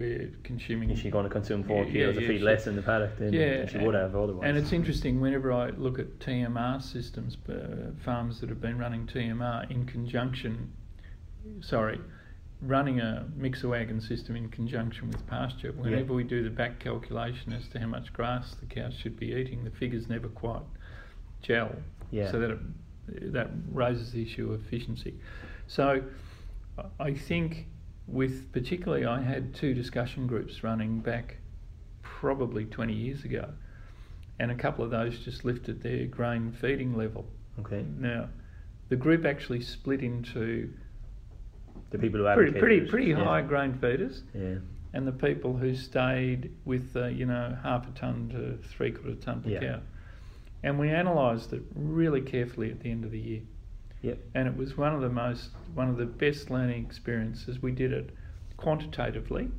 [0.00, 2.66] we're consuming Is she going to consume four Yeah, kilos yeah, of feed she- less
[2.66, 4.48] in the paddock than, Yeah, she would have otherwise?
[4.48, 9.06] And it's interesting whenever I look at TMR systems, uh, farms that have been running
[9.06, 10.72] TMR in conjunction,
[11.60, 12.00] sorry,
[12.62, 15.72] running a mixer wagon system in conjunction with pasture.
[15.72, 19.32] Whenever we do the back calculation as to how much grass the cows should be
[19.32, 20.62] eating, the figures never quite
[21.42, 21.74] gel.
[22.10, 22.30] Yeah.
[22.30, 25.14] So that it, that raises the issue of efficiency.
[25.66, 26.02] So
[26.78, 27.66] I- I think
[28.06, 31.36] with particularly I had two discussion groups running back
[32.02, 33.48] probably 20 years ago
[34.38, 37.24] and a couple of those just lifted their grain feeding level.
[37.60, 37.84] Okay.
[37.98, 38.28] Now,
[38.88, 40.72] the group actually split into
[41.94, 42.88] The people who pretty advocated pretty, it.
[42.90, 43.24] pretty yeah.
[43.24, 44.56] high grain feeders, Yeah.
[44.92, 49.14] and the people who stayed with uh, you know half a ton to three quarter
[49.14, 49.60] ton per Yeah.
[49.60, 49.80] cow.
[50.64, 53.42] And we analysed it really carefully at the end of the year.
[54.02, 54.18] Yep.
[54.34, 57.62] And it was one of the most one of the best learning experiences.
[57.62, 58.10] We did it
[58.56, 59.50] quantitatively.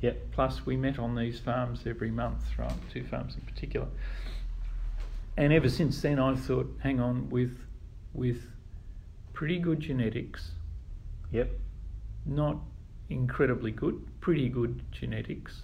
[0.00, 0.32] Yep.
[0.32, 2.72] Plus, we met on these farms every month, right?
[2.92, 3.86] Two farms in particular.
[5.36, 7.56] And ever since then, I thought, hang on, with
[8.12, 8.46] with
[9.32, 10.52] pretty good genetics,
[11.32, 11.50] Yep.
[12.26, 12.58] Not
[13.08, 15.62] incredibly good, pretty good genetics,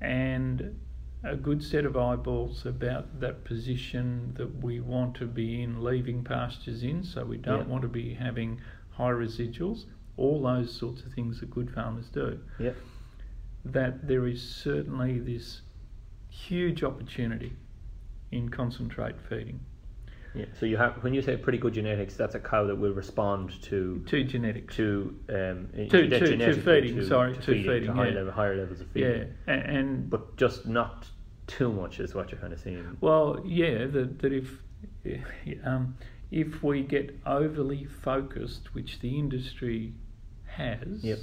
[0.00, 0.78] and
[1.24, 6.22] a good set of eyeballs about that position that we want to be in, leaving
[6.22, 7.72] pastures in, so we don't Yeah.
[7.72, 8.60] want to be having
[8.90, 9.86] high residuals,
[10.16, 12.38] all those sorts of things that good farmers do.
[12.58, 12.76] Yep.
[13.64, 15.62] That there is certainly this
[16.28, 17.54] huge opportunity
[18.30, 19.60] in concentrate feeding
[20.36, 20.44] Yeah.
[20.60, 23.60] So you have when you say pretty good genetics, that's a cow that will respond
[23.62, 24.76] to to genetics.
[24.76, 28.14] to um To- to- to genetically feeding, sorry, to feeding, feeding, high yeah.
[28.14, 29.34] level, higher levels of yeah, feeding.
[29.46, 31.08] and, and But just not
[31.46, 32.96] too much is what you're kind of saying.
[33.00, 34.62] Well, yeah, that, that if
[35.64, 35.96] um,
[36.30, 39.94] if we get overly focused, which the industry
[40.44, 41.18] has, Yep.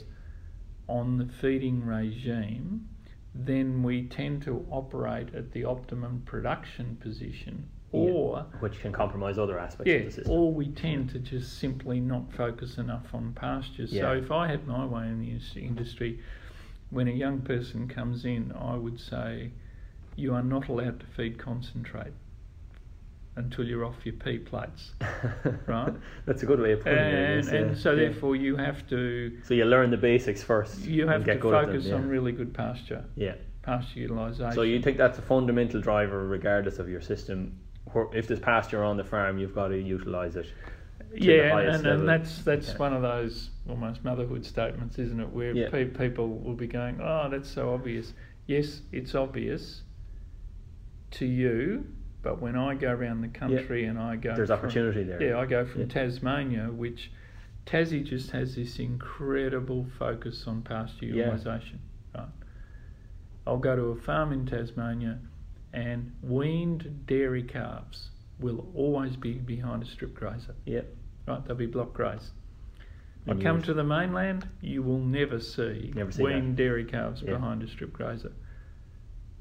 [0.87, 2.87] on the feeding regime,
[3.35, 7.99] then we tend to operate at the optimum production position, Yeah.
[8.11, 10.33] or Which can compromise other aspects yeah, of the system.
[10.33, 13.91] or we tend to just simply not focus enough on pastures.
[13.93, 14.01] Yeah.
[14.01, 16.19] So if I had my way in the industry,
[16.89, 19.51] when a young person comes in, I would say,
[20.15, 22.13] you are not allowed to feed concentrate
[23.35, 24.91] until you're off your P plates,
[25.67, 25.93] right?
[26.25, 27.39] That's a good way of putting it.
[27.47, 27.81] And, and yeah.
[27.81, 27.95] so Yeah.
[28.09, 30.81] therefore you have to So you learn the basics first.
[30.81, 31.95] you have to at them, focus yeah.
[31.95, 33.33] on really good pasture, Yeah.
[33.63, 34.51] pasture utilisation.
[34.53, 37.57] So you think that's a fundamental driver, regardless of your system.
[38.13, 40.45] If there's pasture on the farm, you've got to utilise it.
[40.45, 42.77] to yeah, and, and, that's that's Yeah.
[42.77, 45.29] one of those almost motherhood statements, isn't it?
[45.29, 45.69] Where Yeah.
[45.69, 48.13] pe- people will be going, "Oh, that's so obvious."
[48.47, 49.83] Yes, it's obvious
[51.11, 51.85] to you,
[52.23, 55.21] but when I go around the country and I go, There's from- opportunity there.
[55.21, 55.87] Yeah, I go from Yeah.
[55.87, 57.11] Tasmania, which
[57.67, 61.25] Tassie just has this incredible focus on pasture Yeah.
[61.31, 61.79] utilisation.
[62.15, 62.27] Right.
[63.45, 65.19] I'll go to a farm in Tasmania,
[65.73, 68.09] and weaned dairy calves
[68.39, 70.87] will always be behind a strip grazer Yep.
[71.27, 71.45] right?
[71.45, 72.31] They'll be block grazed.
[73.27, 77.63] I come to the mainland, you will never see Never see weaned dairy calves behind
[77.63, 78.33] a strip grazer.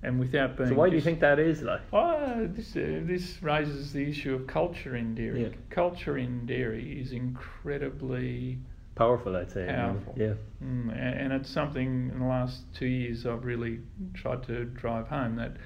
[0.05, 1.81] And without being So why do you think that is though?
[1.93, 5.53] Oh, this uh, this raises the issue of culture in dairy.
[5.71, 8.59] Culture in dairy is incredibly,
[8.95, 9.67] Powerful, I'd say.
[9.67, 10.15] Powerful.
[10.17, 10.35] Yeah.
[10.63, 13.81] mm, and it's something in the last two years I've really
[14.15, 15.57] tried to drive home that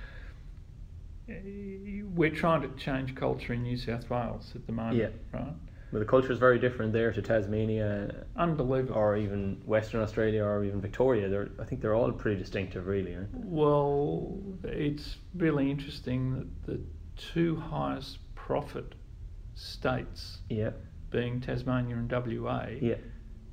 [1.29, 5.09] we're trying to change culture in New South Wales at the moment, Yeah.
[5.33, 5.53] right?
[5.93, 8.97] But the culture is very different there to Tasmania, Unbelievable.
[8.97, 11.29] or even Western Australia, or even Victoria.
[11.29, 13.39] They're, I think they're all pretty distinctive, really, aren't they?
[13.45, 16.81] Well, it's really interesting that the
[17.17, 18.95] two highest profit
[19.55, 20.71] states, Yeah.
[21.11, 22.97] being Tasmania and WA, Yeah.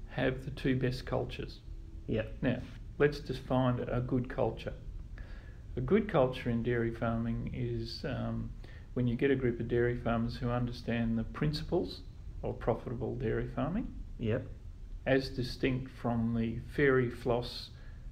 [0.09, 1.61] have the two best cultures.
[2.07, 2.23] Yeah.
[2.41, 2.61] Now,
[2.97, 4.73] let's define a good culture.
[5.75, 8.49] A good culture in dairy farming is um,
[8.93, 12.01] when you get a group of dairy farmers who understand the principles
[12.43, 13.87] of profitable dairy farming,
[14.19, 14.39] Yeah.
[15.05, 17.71] as distinct from the fairy floss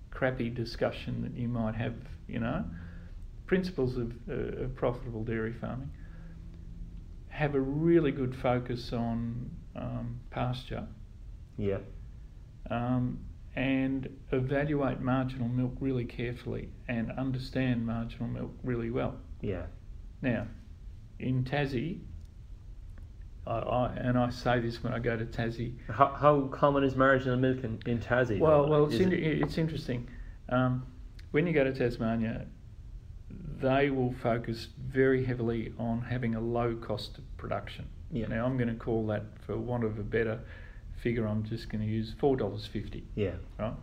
[0.09, 1.95] crappy discussion that you might have,
[2.27, 2.65] you know,
[3.45, 5.89] principles of, uh, of profitable dairy farming
[7.29, 10.85] have a really good focus on um, pasture
[11.57, 11.79] Yeah.
[12.69, 13.19] um,
[13.55, 19.15] and evaluate marginal milk really carefully and understand marginal milk really well.
[19.41, 19.63] Yeah.
[20.21, 20.47] Now,
[21.19, 21.99] in Tassie,
[23.45, 26.95] I, I, and I say this when I go to Tassie, How, how common is
[26.95, 28.39] marginal milk in, in Tassie?
[28.39, 30.07] Well, well, it's, in, it- it's interesting.
[30.49, 30.85] Um,
[31.31, 32.45] when you go to Tasmania,
[33.59, 37.87] they will focus very heavily on having a low cost of production.
[38.11, 38.27] Yeah.
[38.27, 40.39] Now, I'm going to call that, for want of a better
[41.01, 43.03] figure, I'm just going to use four dollars fifty.
[43.15, 43.35] yeah.
[43.59, 43.73] Right?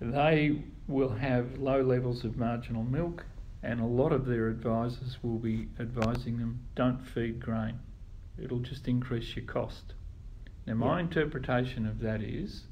[0.00, 3.24] They will have low levels of marginal milk,
[3.62, 7.78] and a lot of their advisors will be advising them don't feed grain.
[8.42, 9.94] It'll just increase your cost.
[10.66, 11.04] Now, my Yeah.
[11.04, 12.64] interpretation of that is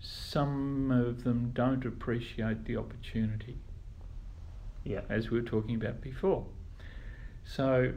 [0.00, 3.58] some of them don't appreciate the opportunity,
[4.84, 5.02] Yeah.
[5.08, 6.46] as we were talking about before.
[7.44, 7.94] So,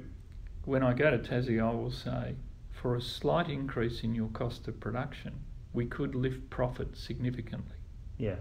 [0.65, 2.35] when I go to Tassie, I will say,
[2.81, 5.33] for a slight increase in your cost of production,
[5.73, 7.75] we could lift profit significantly.
[8.17, 8.35] Yeah.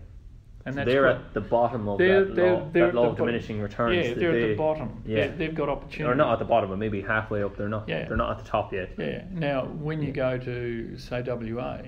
[0.64, 3.04] and So that's they're at the bottom of they're- that they're- law, they're that law
[3.04, 3.94] the of diminishing returns.
[3.96, 5.02] Yeah, they're they, at the bottom.
[5.06, 5.28] Yeah.
[5.28, 6.04] They, they've got opportunity.
[6.04, 7.56] They're not at the bottom, but maybe halfway up.
[7.56, 7.88] They're not.
[7.88, 8.06] Yeah.
[8.08, 8.90] They're not at the top yet.
[8.98, 9.24] Yeah.
[9.30, 11.82] Now, when you go to say WA,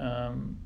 [0.00, 0.58] um,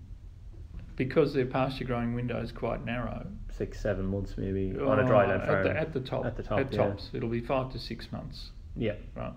[0.97, 5.27] because their pasture growing window is quite narrow, Six, seven months maybe on a dry
[5.27, 5.67] land uh, farm.
[5.67, 6.25] At the, at the top.
[6.25, 6.79] At the top, At yeah.
[6.87, 8.95] tops, it'll be five to six months, yeah.
[9.15, 9.33] right?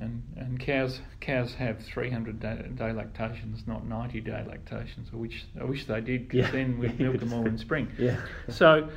[0.00, 5.10] And and cows cows have 300 day, day lactations, not 90 day lactations.
[5.12, 6.50] I wish I wish they did, because Yeah.
[6.52, 7.88] then we'd milk them all in spring.
[7.98, 8.16] Yeah.
[8.48, 8.88] So,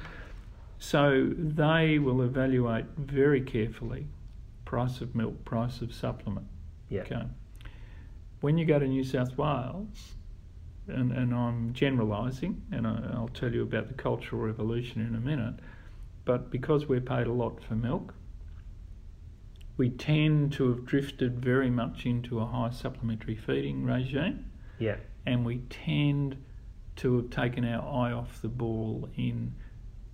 [0.80, 4.08] so they will evaluate very carefully
[4.66, 6.48] price of milk, price of supplement.
[6.90, 7.02] Yeah.
[7.02, 7.24] Okay.
[8.42, 10.14] When you go to New South Wales,
[10.88, 15.20] and, and I'm generalising, and I, I'll tell you about the Cultural Revolution in a
[15.20, 15.56] minute,
[16.26, 18.14] but because we're paid a lot for milk,
[19.78, 24.46] we tend to have drifted very much into a high supplementary feeding regime,
[24.80, 24.98] Yeah.
[25.26, 26.38] and we tend
[26.98, 29.54] to have taken our eye off the ball in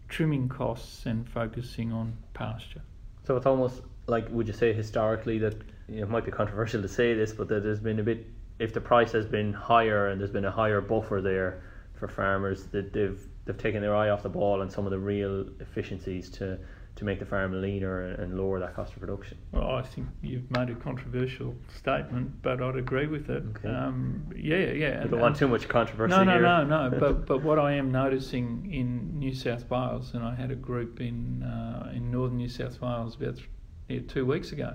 [0.07, 2.81] trimming costs and focusing on pasture.
[3.25, 5.55] So it's almost like, would you say historically that
[5.87, 8.25] you know, it might be controversial to say this, but that there's been a bit,
[8.59, 11.61] if the price has been higher and there's been a higher buffer there
[11.93, 14.99] for farmers, that they've they've taken their eye off the ball and some of the
[14.99, 16.57] real efficiencies to
[16.99, 19.37] to make the farm leaner and, and lower that cost of production.
[19.53, 23.41] Well, I think you've made a controversial statement, but I'd agree with it.
[23.57, 23.69] Okay.
[23.69, 24.87] Um, yeah, yeah.
[25.01, 26.41] And- don't want too much controversy No, no, here.
[26.41, 26.89] no, no.
[26.99, 30.99] But but what I am noticing in New South Wales, and I had a group
[30.99, 33.49] in uh, in northern New South Wales about th-
[33.87, 34.73] yeah, two weeks ago,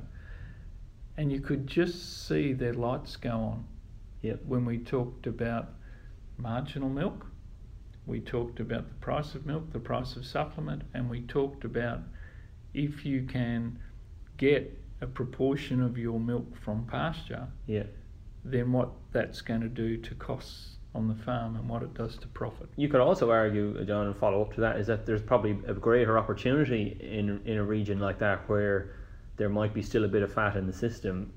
[1.19, 3.65] and you could just see their lights go on
[4.23, 4.41] Yep.
[4.47, 5.75] when we talked about
[6.39, 7.27] marginal milk.
[8.07, 12.01] We talked about the price of milk, the price of supplement, and we talked about
[12.75, 13.79] if you can
[14.37, 17.85] get a proportion of your milk from pasture, Yeah.
[18.45, 22.17] then what that's going to do to costs on the farm and what it does
[22.19, 22.69] to profit.
[22.77, 25.75] You could also argue, John, and follow up to that, is that there's probably a
[25.75, 28.95] greater opportunity in in a region like that where
[29.37, 31.33] there might be still a bit of fat in the system.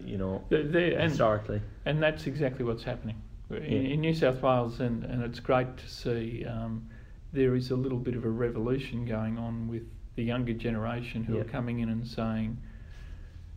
[0.00, 1.60] You know, There- there- and, historically.
[1.84, 3.20] and that's exactly what's happening
[3.50, 3.70] in, Yeah.
[3.94, 6.86] in New South Wales, and, and it's great to see um,
[7.32, 9.84] there is a little bit of a revolution going on with
[10.16, 12.56] the younger generation who are coming in and saying,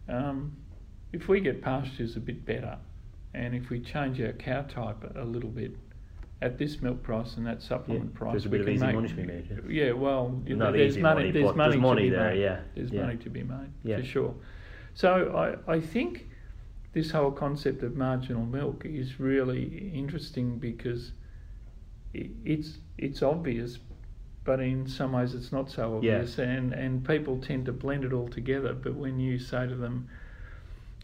[0.08, 0.56] um,
[1.14, 2.78] if we get pastures a bit better,
[3.34, 5.76] and if we change our cow type a little bit,
[6.42, 8.76] at this milk price and that supplement Yeah, price, there's a we bit of can
[8.76, 11.72] easy make, money to be made, Yeah, well, you know, there's money, money, there's money
[11.72, 12.42] there's to money be there, made.
[12.42, 13.02] yeah, There's yeah.
[13.02, 14.36] money to be made for sure.
[14.94, 16.28] So I, I think
[16.94, 21.12] this whole concept of marginal milk is really interesting because
[22.16, 23.80] i- it's it's obvious,
[24.44, 26.16] but in some ways it's not so Yeah.
[26.18, 28.74] obvious, and and people tend to blend it all together.
[28.74, 30.08] But when you say to them,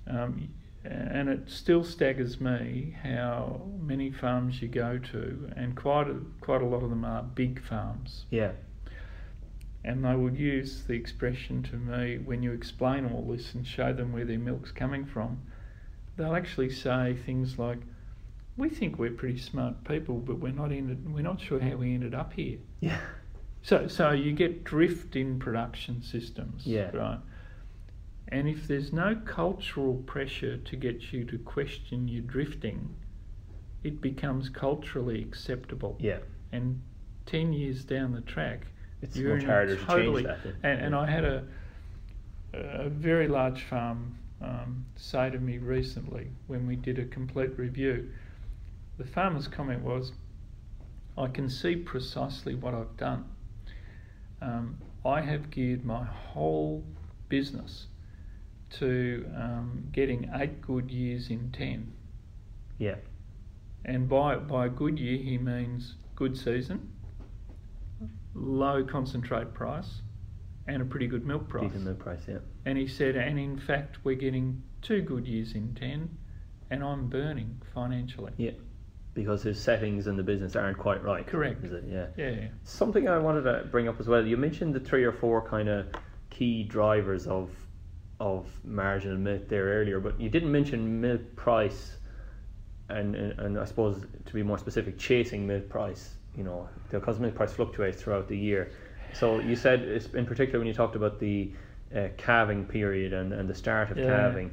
[0.08, 0.50] um,
[0.84, 6.62] and it still staggers me how many farms you go to, and quite a, quite
[6.62, 8.52] a lot of them are big farms Yeah.
[9.84, 13.93] and they would use the expression to me when you explain all this and show
[13.93, 15.39] them where their milk's coming from.
[16.17, 17.80] They'll actually say things like,
[18.58, 21.93] "We think we're pretty smart people, but we're not ended, we're not sure how we
[21.95, 23.00] ended up here." Yeah.
[23.65, 26.95] So, so you get drift in production systems, Yeah.
[26.95, 27.17] right?
[28.28, 32.95] And if there's no cultural pressure to get you to question your drifting,
[33.84, 35.97] it becomes culturally acceptable.
[35.99, 36.19] Yeah.
[36.51, 36.80] And
[37.25, 38.67] ten years down the track,
[39.01, 40.54] It's you're much harder to totally, change that.
[40.62, 41.43] And, and I had a
[42.54, 48.12] a very large farm um, say to me recently when we did a complete review.
[48.99, 50.13] The farmer's comment was,
[51.17, 53.25] "I can see precisely what I've done.
[54.41, 56.84] Um, I have geared my whole
[57.30, 57.88] business
[58.71, 61.93] to um, getting eight good years in ten."
[62.78, 62.95] Yeah.
[63.86, 66.91] And by by a good year, he means good season,
[68.34, 70.02] low concentrate price,
[70.67, 71.67] and a pretty good milk price.
[71.67, 72.39] Decent milk price, yeah.
[72.65, 76.10] And he said, and in fact, we're getting two good years in 10,
[76.71, 78.34] and I'm burning financially.
[78.38, 78.51] Yeah.
[79.16, 81.26] Because his settings in the business aren't quite right.
[81.26, 81.63] Correct.
[81.63, 81.86] Is it?
[81.88, 82.07] Yeah.
[82.18, 82.49] Yeah.
[82.63, 84.24] Something I wanted to bring up as well.
[84.24, 85.88] You mentioned the three or four kind of
[86.30, 87.49] key drivers of
[88.20, 91.95] of margin and milk there earlier, but you didn't mention milk price,
[92.89, 96.16] and and, and I suppose to be more specific, chasing milk price.
[96.38, 98.70] You know, because milk price fluctuates throughout the year.
[99.13, 101.53] So you said, in particular, when you talked about the
[101.95, 104.07] uh, calving period and, and the start of Yeah.
[104.07, 104.51] calving,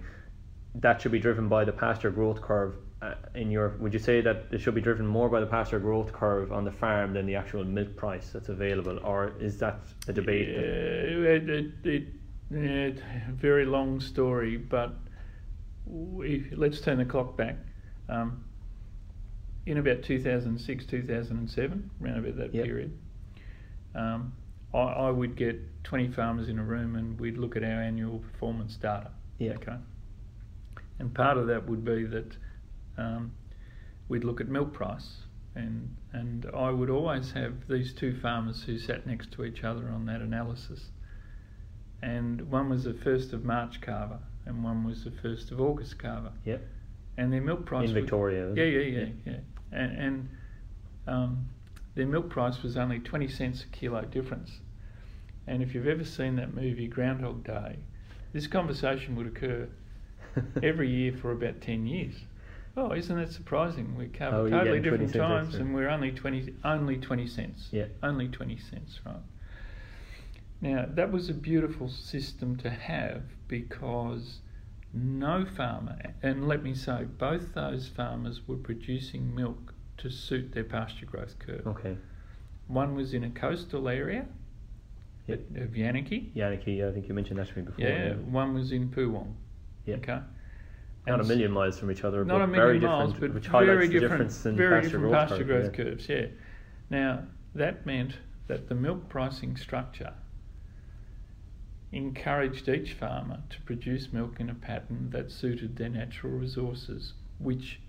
[0.77, 2.77] that should be driven by the pasture growth curve.
[3.03, 5.81] Uh, in your, would you say that it should be driven more by the pasture
[5.81, 9.81] growth curve on the farm than the actual milk price that's available, or is that
[10.07, 10.47] a debate?
[10.55, 12.05] That- it, it, it,
[12.53, 14.95] yeah, it- very long story, but
[15.85, 17.57] we, let's turn the clock back.
[18.09, 18.45] Um,
[19.67, 22.65] in about 2006, 2007, around about that Yep.
[22.65, 22.99] period,
[23.97, 24.33] um,
[24.73, 28.21] I, I would get 20 farmers in a room and we'd look at our annual
[28.21, 29.11] performance data.
[29.39, 29.53] Yeah.
[29.55, 29.75] Okay.
[31.01, 32.37] And part of that would be that
[32.99, 33.33] um,
[34.09, 35.19] we'd look at milk price,
[35.55, 39.89] and and I would always have these two farmers who sat next to each other
[39.89, 40.91] on that analysis.
[42.03, 45.99] And one was the first of March calver, and one was the first of August
[45.99, 46.67] calver, Yep.
[47.17, 48.53] and their milk price In would- Victoria.
[48.55, 49.37] yeah, yeah, yeah, yeah.
[49.71, 50.29] And, and
[51.07, 51.49] um,
[51.95, 54.51] their milk price was only 20 cents a kilo difference.
[55.47, 57.79] And if you've ever seen that movie Groundhog Day,
[58.33, 59.69] this conversation would occur
[60.63, 62.15] every year for about 10 years.
[62.77, 63.97] Oh, isn't that surprising?
[63.97, 65.65] We cover Oh, totally different times extra.
[65.65, 67.69] and we're only 20, only 20 cents.
[67.71, 67.87] Yeah.
[68.03, 69.17] Only 20 cents, right?
[70.61, 74.39] Now, that was a beautiful system to have because
[74.95, 80.65] no farmer, and let me say, both those farmers were producing milk to suit their
[80.65, 81.67] pasture growth curve.
[81.67, 81.97] Okay.
[82.69, 84.27] One was in a coastal area
[85.27, 85.41] Yep.
[85.57, 86.33] of Yanakie.
[86.35, 87.85] Yanakie, I think you mentioned that to me before.
[87.85, 89.35] Yeah, one was in Poowong.
[89.87, 89.97] Yeah.
[89.97, 90.21] Okay.
[91.07, 93.49] Not a million miles from each other, not but a very miles, different, but which
[93.49, 95.85] very highlights the different, difference in very pasture different growth pasture growth yeah.
[95.85, 96.09] curves.
[96.09, 96.27] Yeah.
[96.91, 97.25] Now
[97.55, 100.15] that meant that the milk pricing structure
[101.91, 107.81] encouraged each farmer to produce milk in a pattern that suited their natural resources, which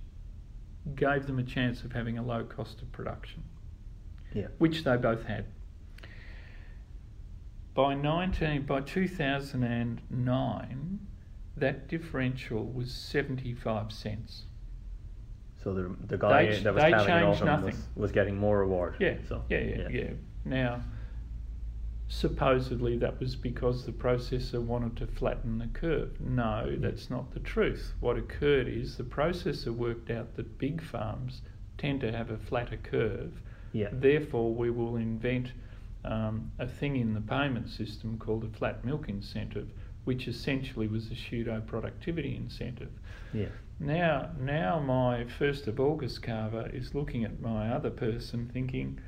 [0.96, 3.44] gave them a chance of having a low cost of production,
[4.34, 4.48] Yeah.
[4.58, 5.46] which they both had.
[7.74, 11.00] By nineteen by two thousand and nine,
[11.58, 14.44] that differential was seventy five cents.
[15.64, 17.66] So the the guy They that was they telling it changed him nothing.
[17.76, 18.96] was, was getting more reward.
[19.00, 20.10] Yeah, So yeah, yeah, yeah,
[20.46, 20.82] Now,
[22.08, 26.20] supposedly that was because the processor wanted to flatten the curve.
[26.20, 27.94] No, that's not the truth.
[28.02, 31.42] What occurred is the processor worked out that big farms
[31.78, 33.42] tend to have a flatter curve.
[33.72, 33.90] Yeah.
[33.92, 35.52] Therefore, we will invent
[36.06, 39.70] um, a thing in the payment system called a flat milk incentive,
[40.04, 42.92] which essentially was a pseudo productivity incentive.
[43.34, 43.48] Yeah.
[43.80, 49.00] Now, now my first of August calver is looking at my other person, thinking,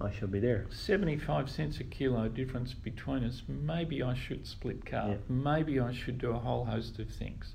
[0.00, 0.66] I shall be there.
[0.70, 3.42] 75 cents a kilo difference between us.
[3.48, 5.10] Maybe I should split calve.
[5.10, 5.16] Yeah.
[5.28, 7.54] Maybe I should do a whole host of things.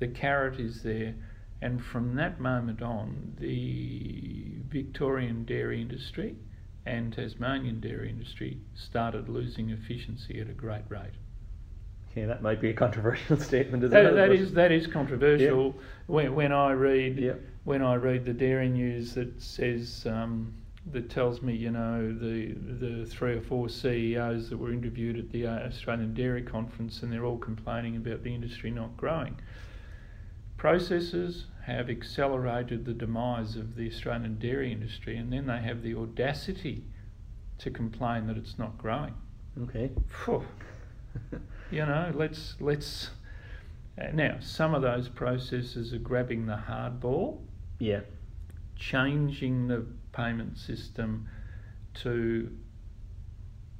[0.00, 1.14] The carrot is there,
[1.60, 6.36] and from that moment on, the Victorian dairy industry
[6.86, 11.14] and Tasmanian dairy industry started losing efficiency at a great rate.
[12.18, 14.14] Okay, that might be a controversial statement as That, well.
[14.14, 15.74] that is that is controversial.
[16.06, 17.34] When, when I read Yeah.
[17.64, 20.52] when I read the dairy news that says um,
[20.90, 25.30] that tells me you know the the three or four CEOs that were interviewed at
[25.30, 29.36] the uh, Australian Dairy Conference and they're all complaining about the industry not growing.
[30.56, 35.94] Processes have accelerated the demise of the Australian dairy industry, and then they have the
[35.94, 36.82] audacity
[37.58, 39.14] to complain that it's not growing.
[39.62, 39.90] Okay.
[40.24, 40.42] Phew
[41.70, 43.10] you know let's let's
[44.00, 47.42] uh, now some of those processes are grabbing the hard ball
[47.78, 48.00] Yeah.
[48.76, 51.28] changing the payment system
[51.94, 52.50] to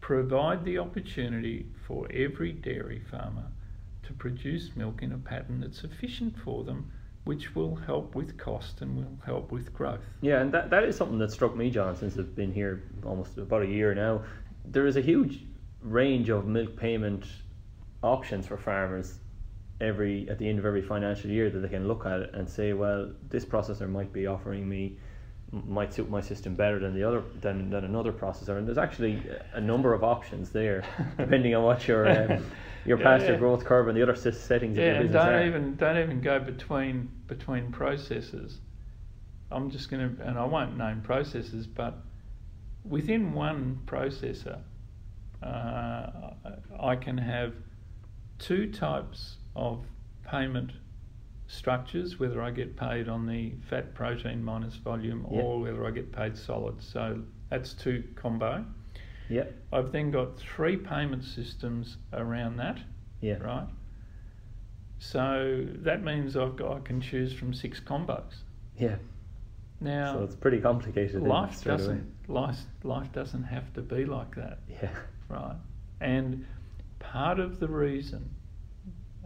[0.00, 3.44] provide the opportunity for every dairy farmer
[4.02, 6.90] to produce milk in a pattern that's efficient for them
[7.24, 10.96] which will help with cost and will help with growth Yeah, and that, that is
[10.96, 14.22] something that struck me, John, since I've been here almost about a year now.
[14.64, 15.40] There is a huge
[15.82, 17.26] range of milk payment
[18.02, 19.18] options for farmers
[19.80, 22.48] every at the end of every financial year that they can look at it and
[22.48, 24.98] say, well, this processor might be offering me
[25.52, 29.22] might suit my system better than the other than, than another processor and there's actually
[29.54, 30.84] a number of options there
[31.18, 32.44] depending on what your um,
[32.84, 33.38] your Yeah, pasture yeah.
[33.38, 35.46] growth curve and the other settings of Yeah, your business don't are.
[35.46, 38.60] even don't even go between between processes.
[39.50, 41.96] I'm just going to, and I won't name processes, but
[42.84, 44.60] within one processor,
[45.42, 46.30] uh,
[46.80, 47.54] I can have
[48.38, 49.84] two types of
[50.24, 50.72] payment
[51.46, 55.40] structures, whether I get paid on the fat protein minus volume Yeah.
[55.40, 56.82] or whether I get paid solid.
[56.82, 58.64] So that's two combo.
[59.30, 62.78] yeah I've then got three payment systems around that
[63.20, 63.66] yeah right?
[64.98, 68.34] So that means I've got I can choose from six combos.
[68.76, 68.96] yeah
[69.80, 74.58] Now so it's pretty complicated life doesn't life life doesn't have to be like that,
[74.68, 74.90] yeah
[75.28, 75.56] right?
[76.00, 76.46] And
[76.98, 78.30] part of the reason,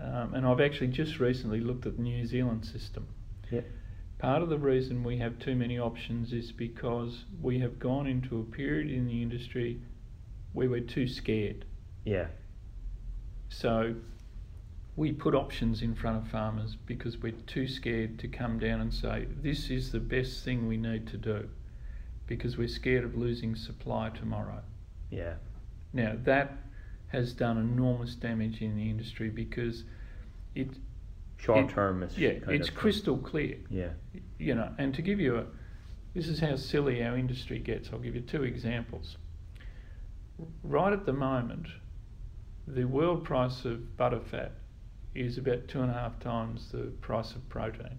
[0.01, 3.07] um, and I've actually just recently looked at the New Zealand system.
[3.51, 3.61] yeah
[4.19, 8.39] Part of the reason we have too many options is because we have gone into
[8.41, 9.81] a period in the industry
[10.53, 11.65] where we're too scared.
[12.05, 12.27] yeah
[13.49, 13.95] So
[14.97, 18.93] we put options in front of farmers because we're too scared to come down and
[18.93, 21.49] say this is the best thing we need to do
[22.27, 24.63] because we're scared of losing supply tomorrow.
[25.11, 25.35] Yeah.
[25.93, 26.53] Now that
[27.09, 29.85] has done enormous damage in the industry because
[30.55, 30.69] it
[31.39, 33.91] Short term is yeah it's crystal clear Yeah.
[34.39, 35.45] you know and to give you a
[36.15, 39.17] this is how silly our industry gets I'll give you two examples
[40.63, 41.67] right at the moment
[42.69, 44.51] the world price of butterfat
[45.15, 47.99] is about two and a half times the price of protein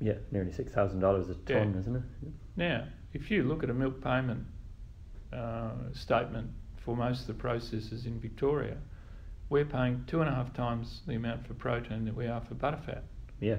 [0.00, 1.60] Yeah, nearly six thousand dollars a Yeah.
[1.60, 2.02] ton, isn't it?
[2.56, 2.84] Now,
[3.14, 4.44] if you look at a milk payment
[5.32, 6.50] uh, statement
[6.84, 8.76] for most of the processors in Victoria,
[9.48, 12.54] we're paying two and a half times the amount for protein that we are for
[12.54, 13.02] butterfat.
[13.40, 13.56] Yeah.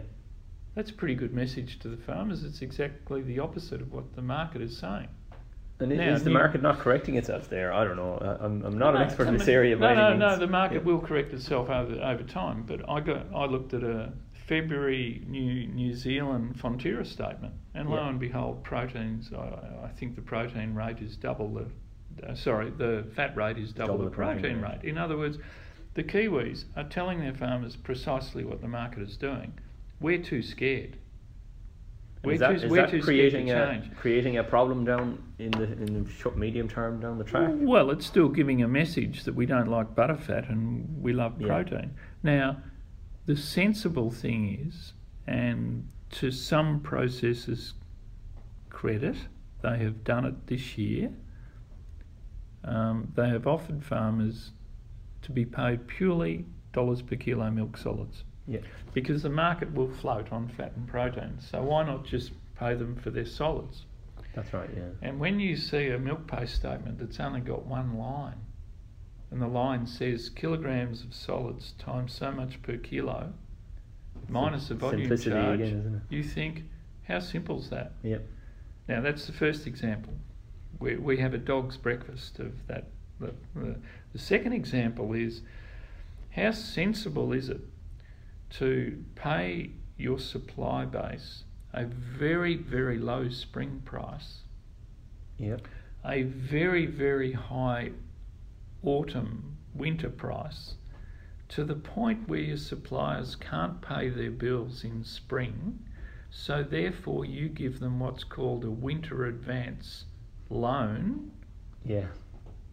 [0.76, 2.43] That's a pretty good message to the farmers.
[2.43, 5.07] It's exactly the opposite of what the market is saying.
[5.80, 7.74] And Now, is the market not correcting itself there?
[7.74, 8.38] I don't know.
[8.39, 10.38] I'm, I'm not an expert I in this area No, no, no.
[10.38, 10.84] The market Yeah.
[10.84, 12.63] will correct itself over over time.
[12.65, 14.13] But I got I looked at a
[14.47, 19.32] February New New Zealand Fonterra statement, and lo and behold, proteins.
[19.34, 21.67] I, I think the protein rate is double the.
[22.22, 24.80] Uh, sorry, the fat rate is double, Double the protein rate.
[24.82, 24.84] rate.
[24.84, 25.38] In other words,
[25.93, 29.53] the Kiwis are telling their farmers precisely what the market is doing.
[29.99, 30.97] We're too scared.
[32.24, 36.03] We're is that, too, is that creating a creating a problem down in the in
[36.05, 37.51] the short medium term down the track?
[37.53, 41.47] Well, it's still giving a message that we don't like butterfat and we love Yeah.
[41.47, 41.91] protein.
[42.24, 42.57] Now,
[43.26, 44.93] the sensible thing is,
[45.28, 47.74] and to some processors'
[48.70, 49.18] credit,
[49.61, 51.11] they have done it this year.
[52.66, 54.51] Um, they have offered farmers
[55.24, 58.59] to be paid purely dollars per kilo milk solids Yeah.
[58.93, 61.39] because the market will float on fat and protein.
[61.39, 63.86] So why not just pay them for their solids?
[64.34, 64.70] That's right.
[64.76, 64.89] Yeah.
[65.01, 68.38] And when you see a milk paste statement that's only got one line,
[69.30, 73.34] and the line says kilograms of solids times so much per kilo,
[74.30, 76.01] minus the volume Simplicity charge, again, isn't it?
[76.09, 76.64] you think,
[77.03, 77.93] how simple is that?
[78.03, 78.18] Yeah.
[78.88, 80.14] Now that's the first example.
[80.80, 82.88] We, we have a dog's breakfast of that.
[83.19, 83.74] The, the, uh,
[84.11, 85.41] the second example is
[86.32, 87.61] how sensible is it
[88.51, 91.43] to pay your supply base
[91.74, 94.39] a very, very low spring price,
[95.38, 95.57] Yeah.
[96.05, 97.91] a very, very high
[98.84, 100.76] autumn, winter price,
[101.49, 105.80] to the point where your suppliers can't pay their bills in spring,
[106.30, 110.05] so therefore you give them what's called a winter advance
[110.49, 111.31] loan.
[111.85, 112.05] Yeah.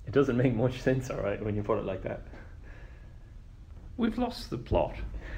[0.06, 2.22] It doesn't make much sense, all right, when you put it like that.
[3.96, 4.96] We've lost the plot.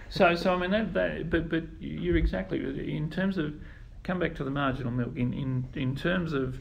[0.09, 2.59] So, so I mean that, that but but you're exactly
[2.95, 3.55] in terms of
[4.03, 6.59] come back to the marginal milk in in in terms of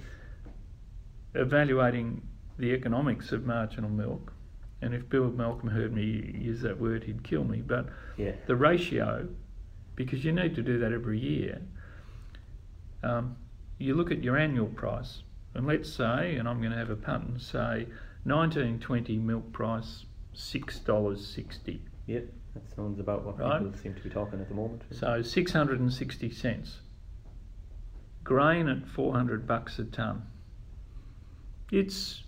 [1.35, 2.21] evaluating
[2.57, 4.33] the economics of marginal milk.
[4.81, 7.61] And if Bill Malcolm heard me use that word, he'd kill me.
[7.61, 8.31] But Yeah.
[8.47, 9.27] the ratio,
[9.95, 11.61] because you need to do that every year,
[13.03, 13.35] um,
[13.77, 15.21] you look at your annual price,
[15.53, 17.87] and let's say, and I'm going to have a punt and say,
[18.23, 21.79] 1920 milk price, $6.60.
[22.07, 22.19] Yeah.
[22.53, 23.59] That sounds about what Right.
[23.61, 24.83] people seem to be talking at the moment.
[24.91, 26.79] So 660 cents.
[28.23, 30.23] Grain at 400 bucks a ton.
[31.71, 32.23] It's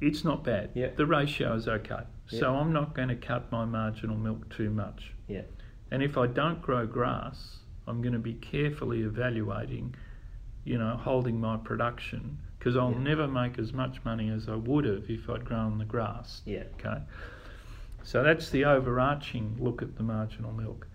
[0.00, 0.70] it's not bad.
[0.74, 0.88] Yeah.
[0.94, 2.00] The ratio is okay.
[2.30, 2.40] Yeah.
[2.40, 5.12] So I'm not going to cut my marginal milk too much.
[5.28, 5.42] Yeah.
[5.90, 9.94] And if I don't grow grass, I'm going to be carefully evaluating,
[10.66, 12.98] you know, holding my production because I'll Yeah.
[12.98, 16.42] never make as much money as I would have if I'd grown the grass.
[16.44, 16.64] Yeah.
[16.78, 17.00] Okay.
[18.02, 20.88] So that's the overarching look at the marginal milk.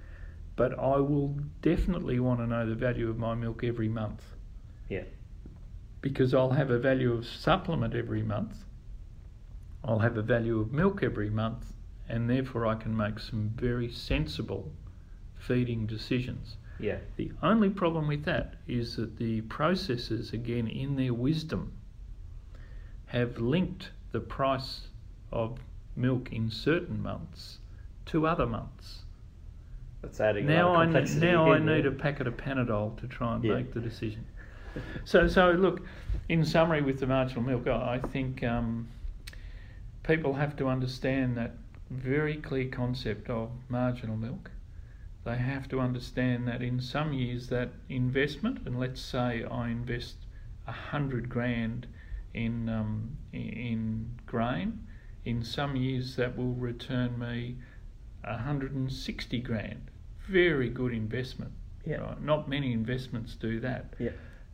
[0.57, 4.35] But I will definitely want to know the value of my milk every month
[4.89, 5.03] Yeah.
[6.01, 8.65] because I'll have a value of supplement every month.
[9.83, 11.73] I'll have a value of milk every month,
[12.09, 14.71] and therefore I can make some very sensible
[15.37, 16.57] feeding decisions.
[16.81, 16.97] Yeah.
[17.17, 21.71] The only problem with that is that the processors, again, in their wisdom,
[23.07, 24.87] have linked the price
[25.31, 25.59] of
[25.95, 27.59] milk in certain months
[28.07, 28.99] to other months.
[30.01, 31.25] That's adding Now I of ne- complexity.
[31.25, 33.55] now I need a packet of Panadol to try and Yeah.
[33.55, 34.25] make the decision.
[35.03, 35.85] So so look,
[36.29, 38.87] in summary, with the marginal milk, I I think um,
[40.03, 41.55] people have to understand that
[41.89, 44.49] very clear concept of marginal milk.
[45.23, 50.15] They have to understand that in some years that investment, and let's say I invest
[50.67, 51.87] a hundred grand
[52.33, 54.87] in um, in grain,
[55.25, 57.57] in some years that will return me
[58.23, 59.91] a hundred and sixty grand.
[60.27, 61.51] Very good investment.
[61.85, 61.97] Yeah.
[61.97, 62.21] Right?
[62.21, 63.93] Not many investments do that.
[63.99, 64.11] Yeah.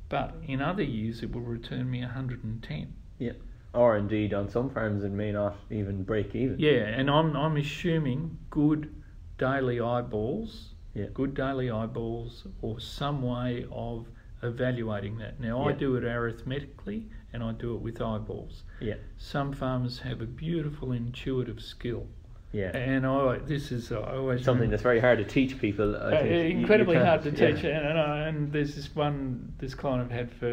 [0.09, 2.93] But in other years, it will return me 110.
[3.19, 3.31] Yeah.
[3.73, 6.57] or indeed on some farms it may not even break even.
[6.59, 8.89] Yeah, and I'm I'm assuming good
[9.37, 11.05] daily eyeballs, Yeah.
[11.13, 14.07] good daily eyeballs, or some way of
[14.43, 15.39] evaluating that.
[15.39, 18.63] Now I do it arithmetically, and I do it with eyeballs.
[18.79, 18.95] Yeah.
[19.17, 22.07] Some farmers have a beautiful intuitive skill,
[22.51, 22.75] Yeah.
[22.75, 25.95] and I this is I always Something remember- that's very hard to teach people.
[25.95, 26.21] Uh.
[26.21, 27.51] You- you incredibly hard to yeah.
[27.51, 30.47] teach, and, and, I- and there's this one this client I've had for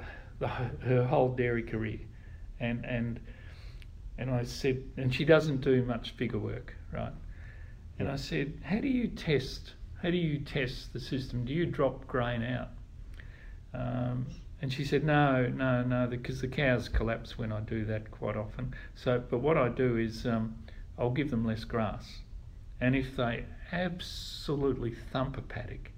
[0.00, 0.04] uh,
[0.38, 2.00] the, her whole dairy career,
[2.60, 3.20] and and
[4.20, 7.12] and I said, and she doesn't do much figure work, right?
[7.98, 9.74] And I said, how do you test?
[10.02, 11.44] How do you test the system?
[11.44, 12.68] Do you drop grain out?
[13.74, 14.26] Um,
[14.62, 18.36] and she said, no, no, no, because the cows collapse when I do that quite
[18.36, 18.74] often.
[18.94, 20.56] So, but what I do is um,
[20.98, 22.18] I'll give them less grass.
[22.80, 25.90] And if they absolutely thump a paddock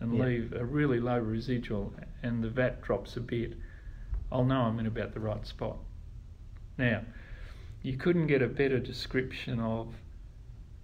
[0.00, 0.24] and Yeah.
[0.24, 1.92] leave a really low residual
[2.22, 3.56] and the vat drops a bit,
[4.32, 5.78] I'll know I'm in about the right spot.
[6.78, 7.02] Now,
[7.82, 9.94] you couldn't get a better description of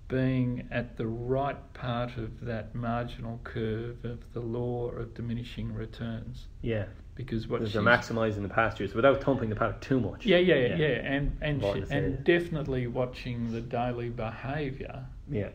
[0.08, 6.46] being at the right part of that marginal curve of the law of diminishing returns.
[6.62, 6.86] Yeah.
[7.16, 10.26] Because what she's maximising the pastures without thumping the paddock too much.
[10.26, 10.86] yeah, yeah, yeah, Yeah.
[10.86, 15.48] and and she, and definitely watching the daily behaviour Yeah.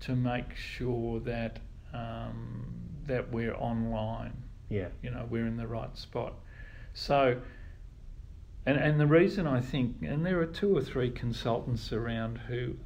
[0.00, 1.58] to make sure that
[1.92, 2.66] um,
[3.06, 4.32] that we're online.
[4.68, 4.88] Yeah.
[5.02, 6.34] You know, we're in the right spot.
[6.94, 7.40] So,
[8.64, 12.76] and and the reason I think, and there are two or three consultants around who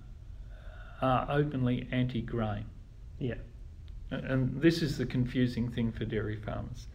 [1.02, 2.64] are openly anti-grain,
[3.18, 3.34] Yeah.
[4.10, 6.86] and- this is the confusing thing for dairy farmers.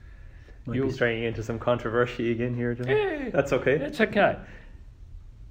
[0.65, 2.87] Might You're, be straying into some controversy again here, John.
[2.87, 3.77] Yeah, That's okay.
[3.77, 4.37] That's okay.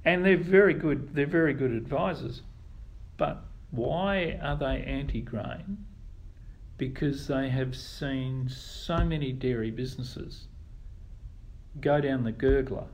[0.04, 1.14] And they're very good.
[1.14, 2.42] They're very good advisors.
[3.16, 5.78] But why are they anti-grain?
[6.78, 10.48] Because they have seen so many dairy businesses
[11.80, 12.86] go down the gurgler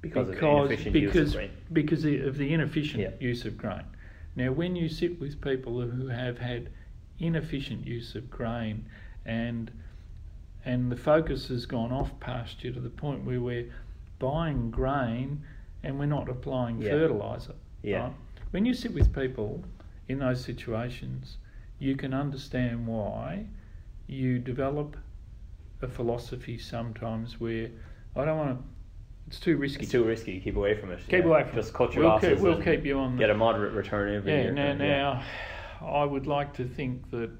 [0.00, 1.50] because, because of the inefficient because use of grain.
[1.72, 3.10] because of the inefficient Yeah.
[3.20, 3.84] use of grain.
[4.36, 6.70] Now, when you sit with people who have had
[7.18, 8.86] inefficient use of grain,
[9.24, 9.70] and
[10.64, 13.70] and the focus has gone off pasture to the point where we're
[14.18, 15.42] buying grain
[15.82, 16.90] and we're not applying Yeah.
[16.90, 17.54] fertilizer.
[17.82, 18.04] Yeah.
[18.04, 18.12] right?
[18.50, 19.62] When you sit with people
[20.08, 21.36] in those situations,
[21.78, 23.46] you can understand why
[24.06, 24.96] you develop
[25.82, 27.68] a philosophy sometimes where
[28.16, 28.64] I don't want to.
[29.26, 29.82] It's too risky.
[29.82, 30.40] It's too risky.
[30.40, 31.00] Keep away from it.
[31.00, 31.18] Keep yeah.
[31.24, 31.74] away from Just it.
[31.74, 32.30] cut your we'll losses.
[32.34, 33.16] Keep, we'll keep you on.
[33.16, 34.42] Get a moderate return every yeah.
[34.42, 34.52] year.
[34.52, 34.86] Now, of, yeah.
[34.86, 37.30] now, I would like to think that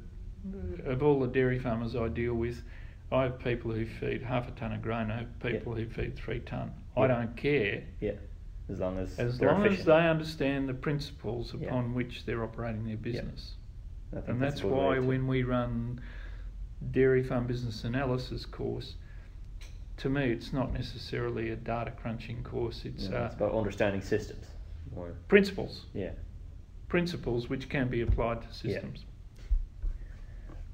[0.86, 2.62] of all the dairy farmers I deal with,
[3.12, 5.10] I have people who feed half a ton of grain.
[5.10, 6.72] I have people who feed three ton.
[6.96, 8.12] I don't care Yeah.
[8.68, 11.68] As long as as long as they understand the principles Yeah.
[11.68, 13.54] upon which they're operating their business.
[14.26, 16.00] And that's, good why when we run
[16.92, 18.94] dairy farm business analysis course,
[19.98, 22.84] to me it's not necessarily a data crunching course.
[22.84, 24.46] It's, Yeah, uh, it's about understanding systems.
[24.94, 25.14] More.
[25.28, 26.10] principles, Yeah.
[26.88, 28.74] principles which can be applied to Yeah.
[28.74, 29.06] systems.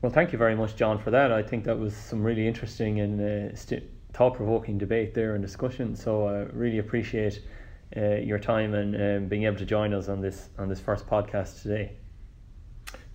[0.02, 1.30] Well, thank you very much, John, for that.
[1.30, 5.94] I think that was some really interesting and uh, st- thought-provoking debate there and discussion.
[5.94, 7.42] So I really appreciate
[7.96, 11.06] uh, your time and um, being able to join us on this on this first
[11.06, 11.92] podcast today.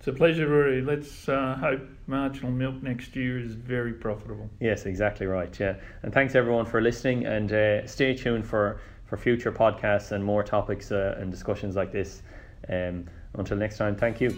[0.06, 0.82] It's a pleasure, Rory.
[0.82, 4.48] Let's uh, hope marginal milk next year is very profitable.
[4.60, 5.58] Yes, exactly right.
[5.58, 10.24] Yeah, and thanks everyone for listening, and uh, stay tuned for for future podcasts and
[10.24, 12.22] more topics uh, and discussions like this.
[12.68, 14.30] Um, until next time, thank you.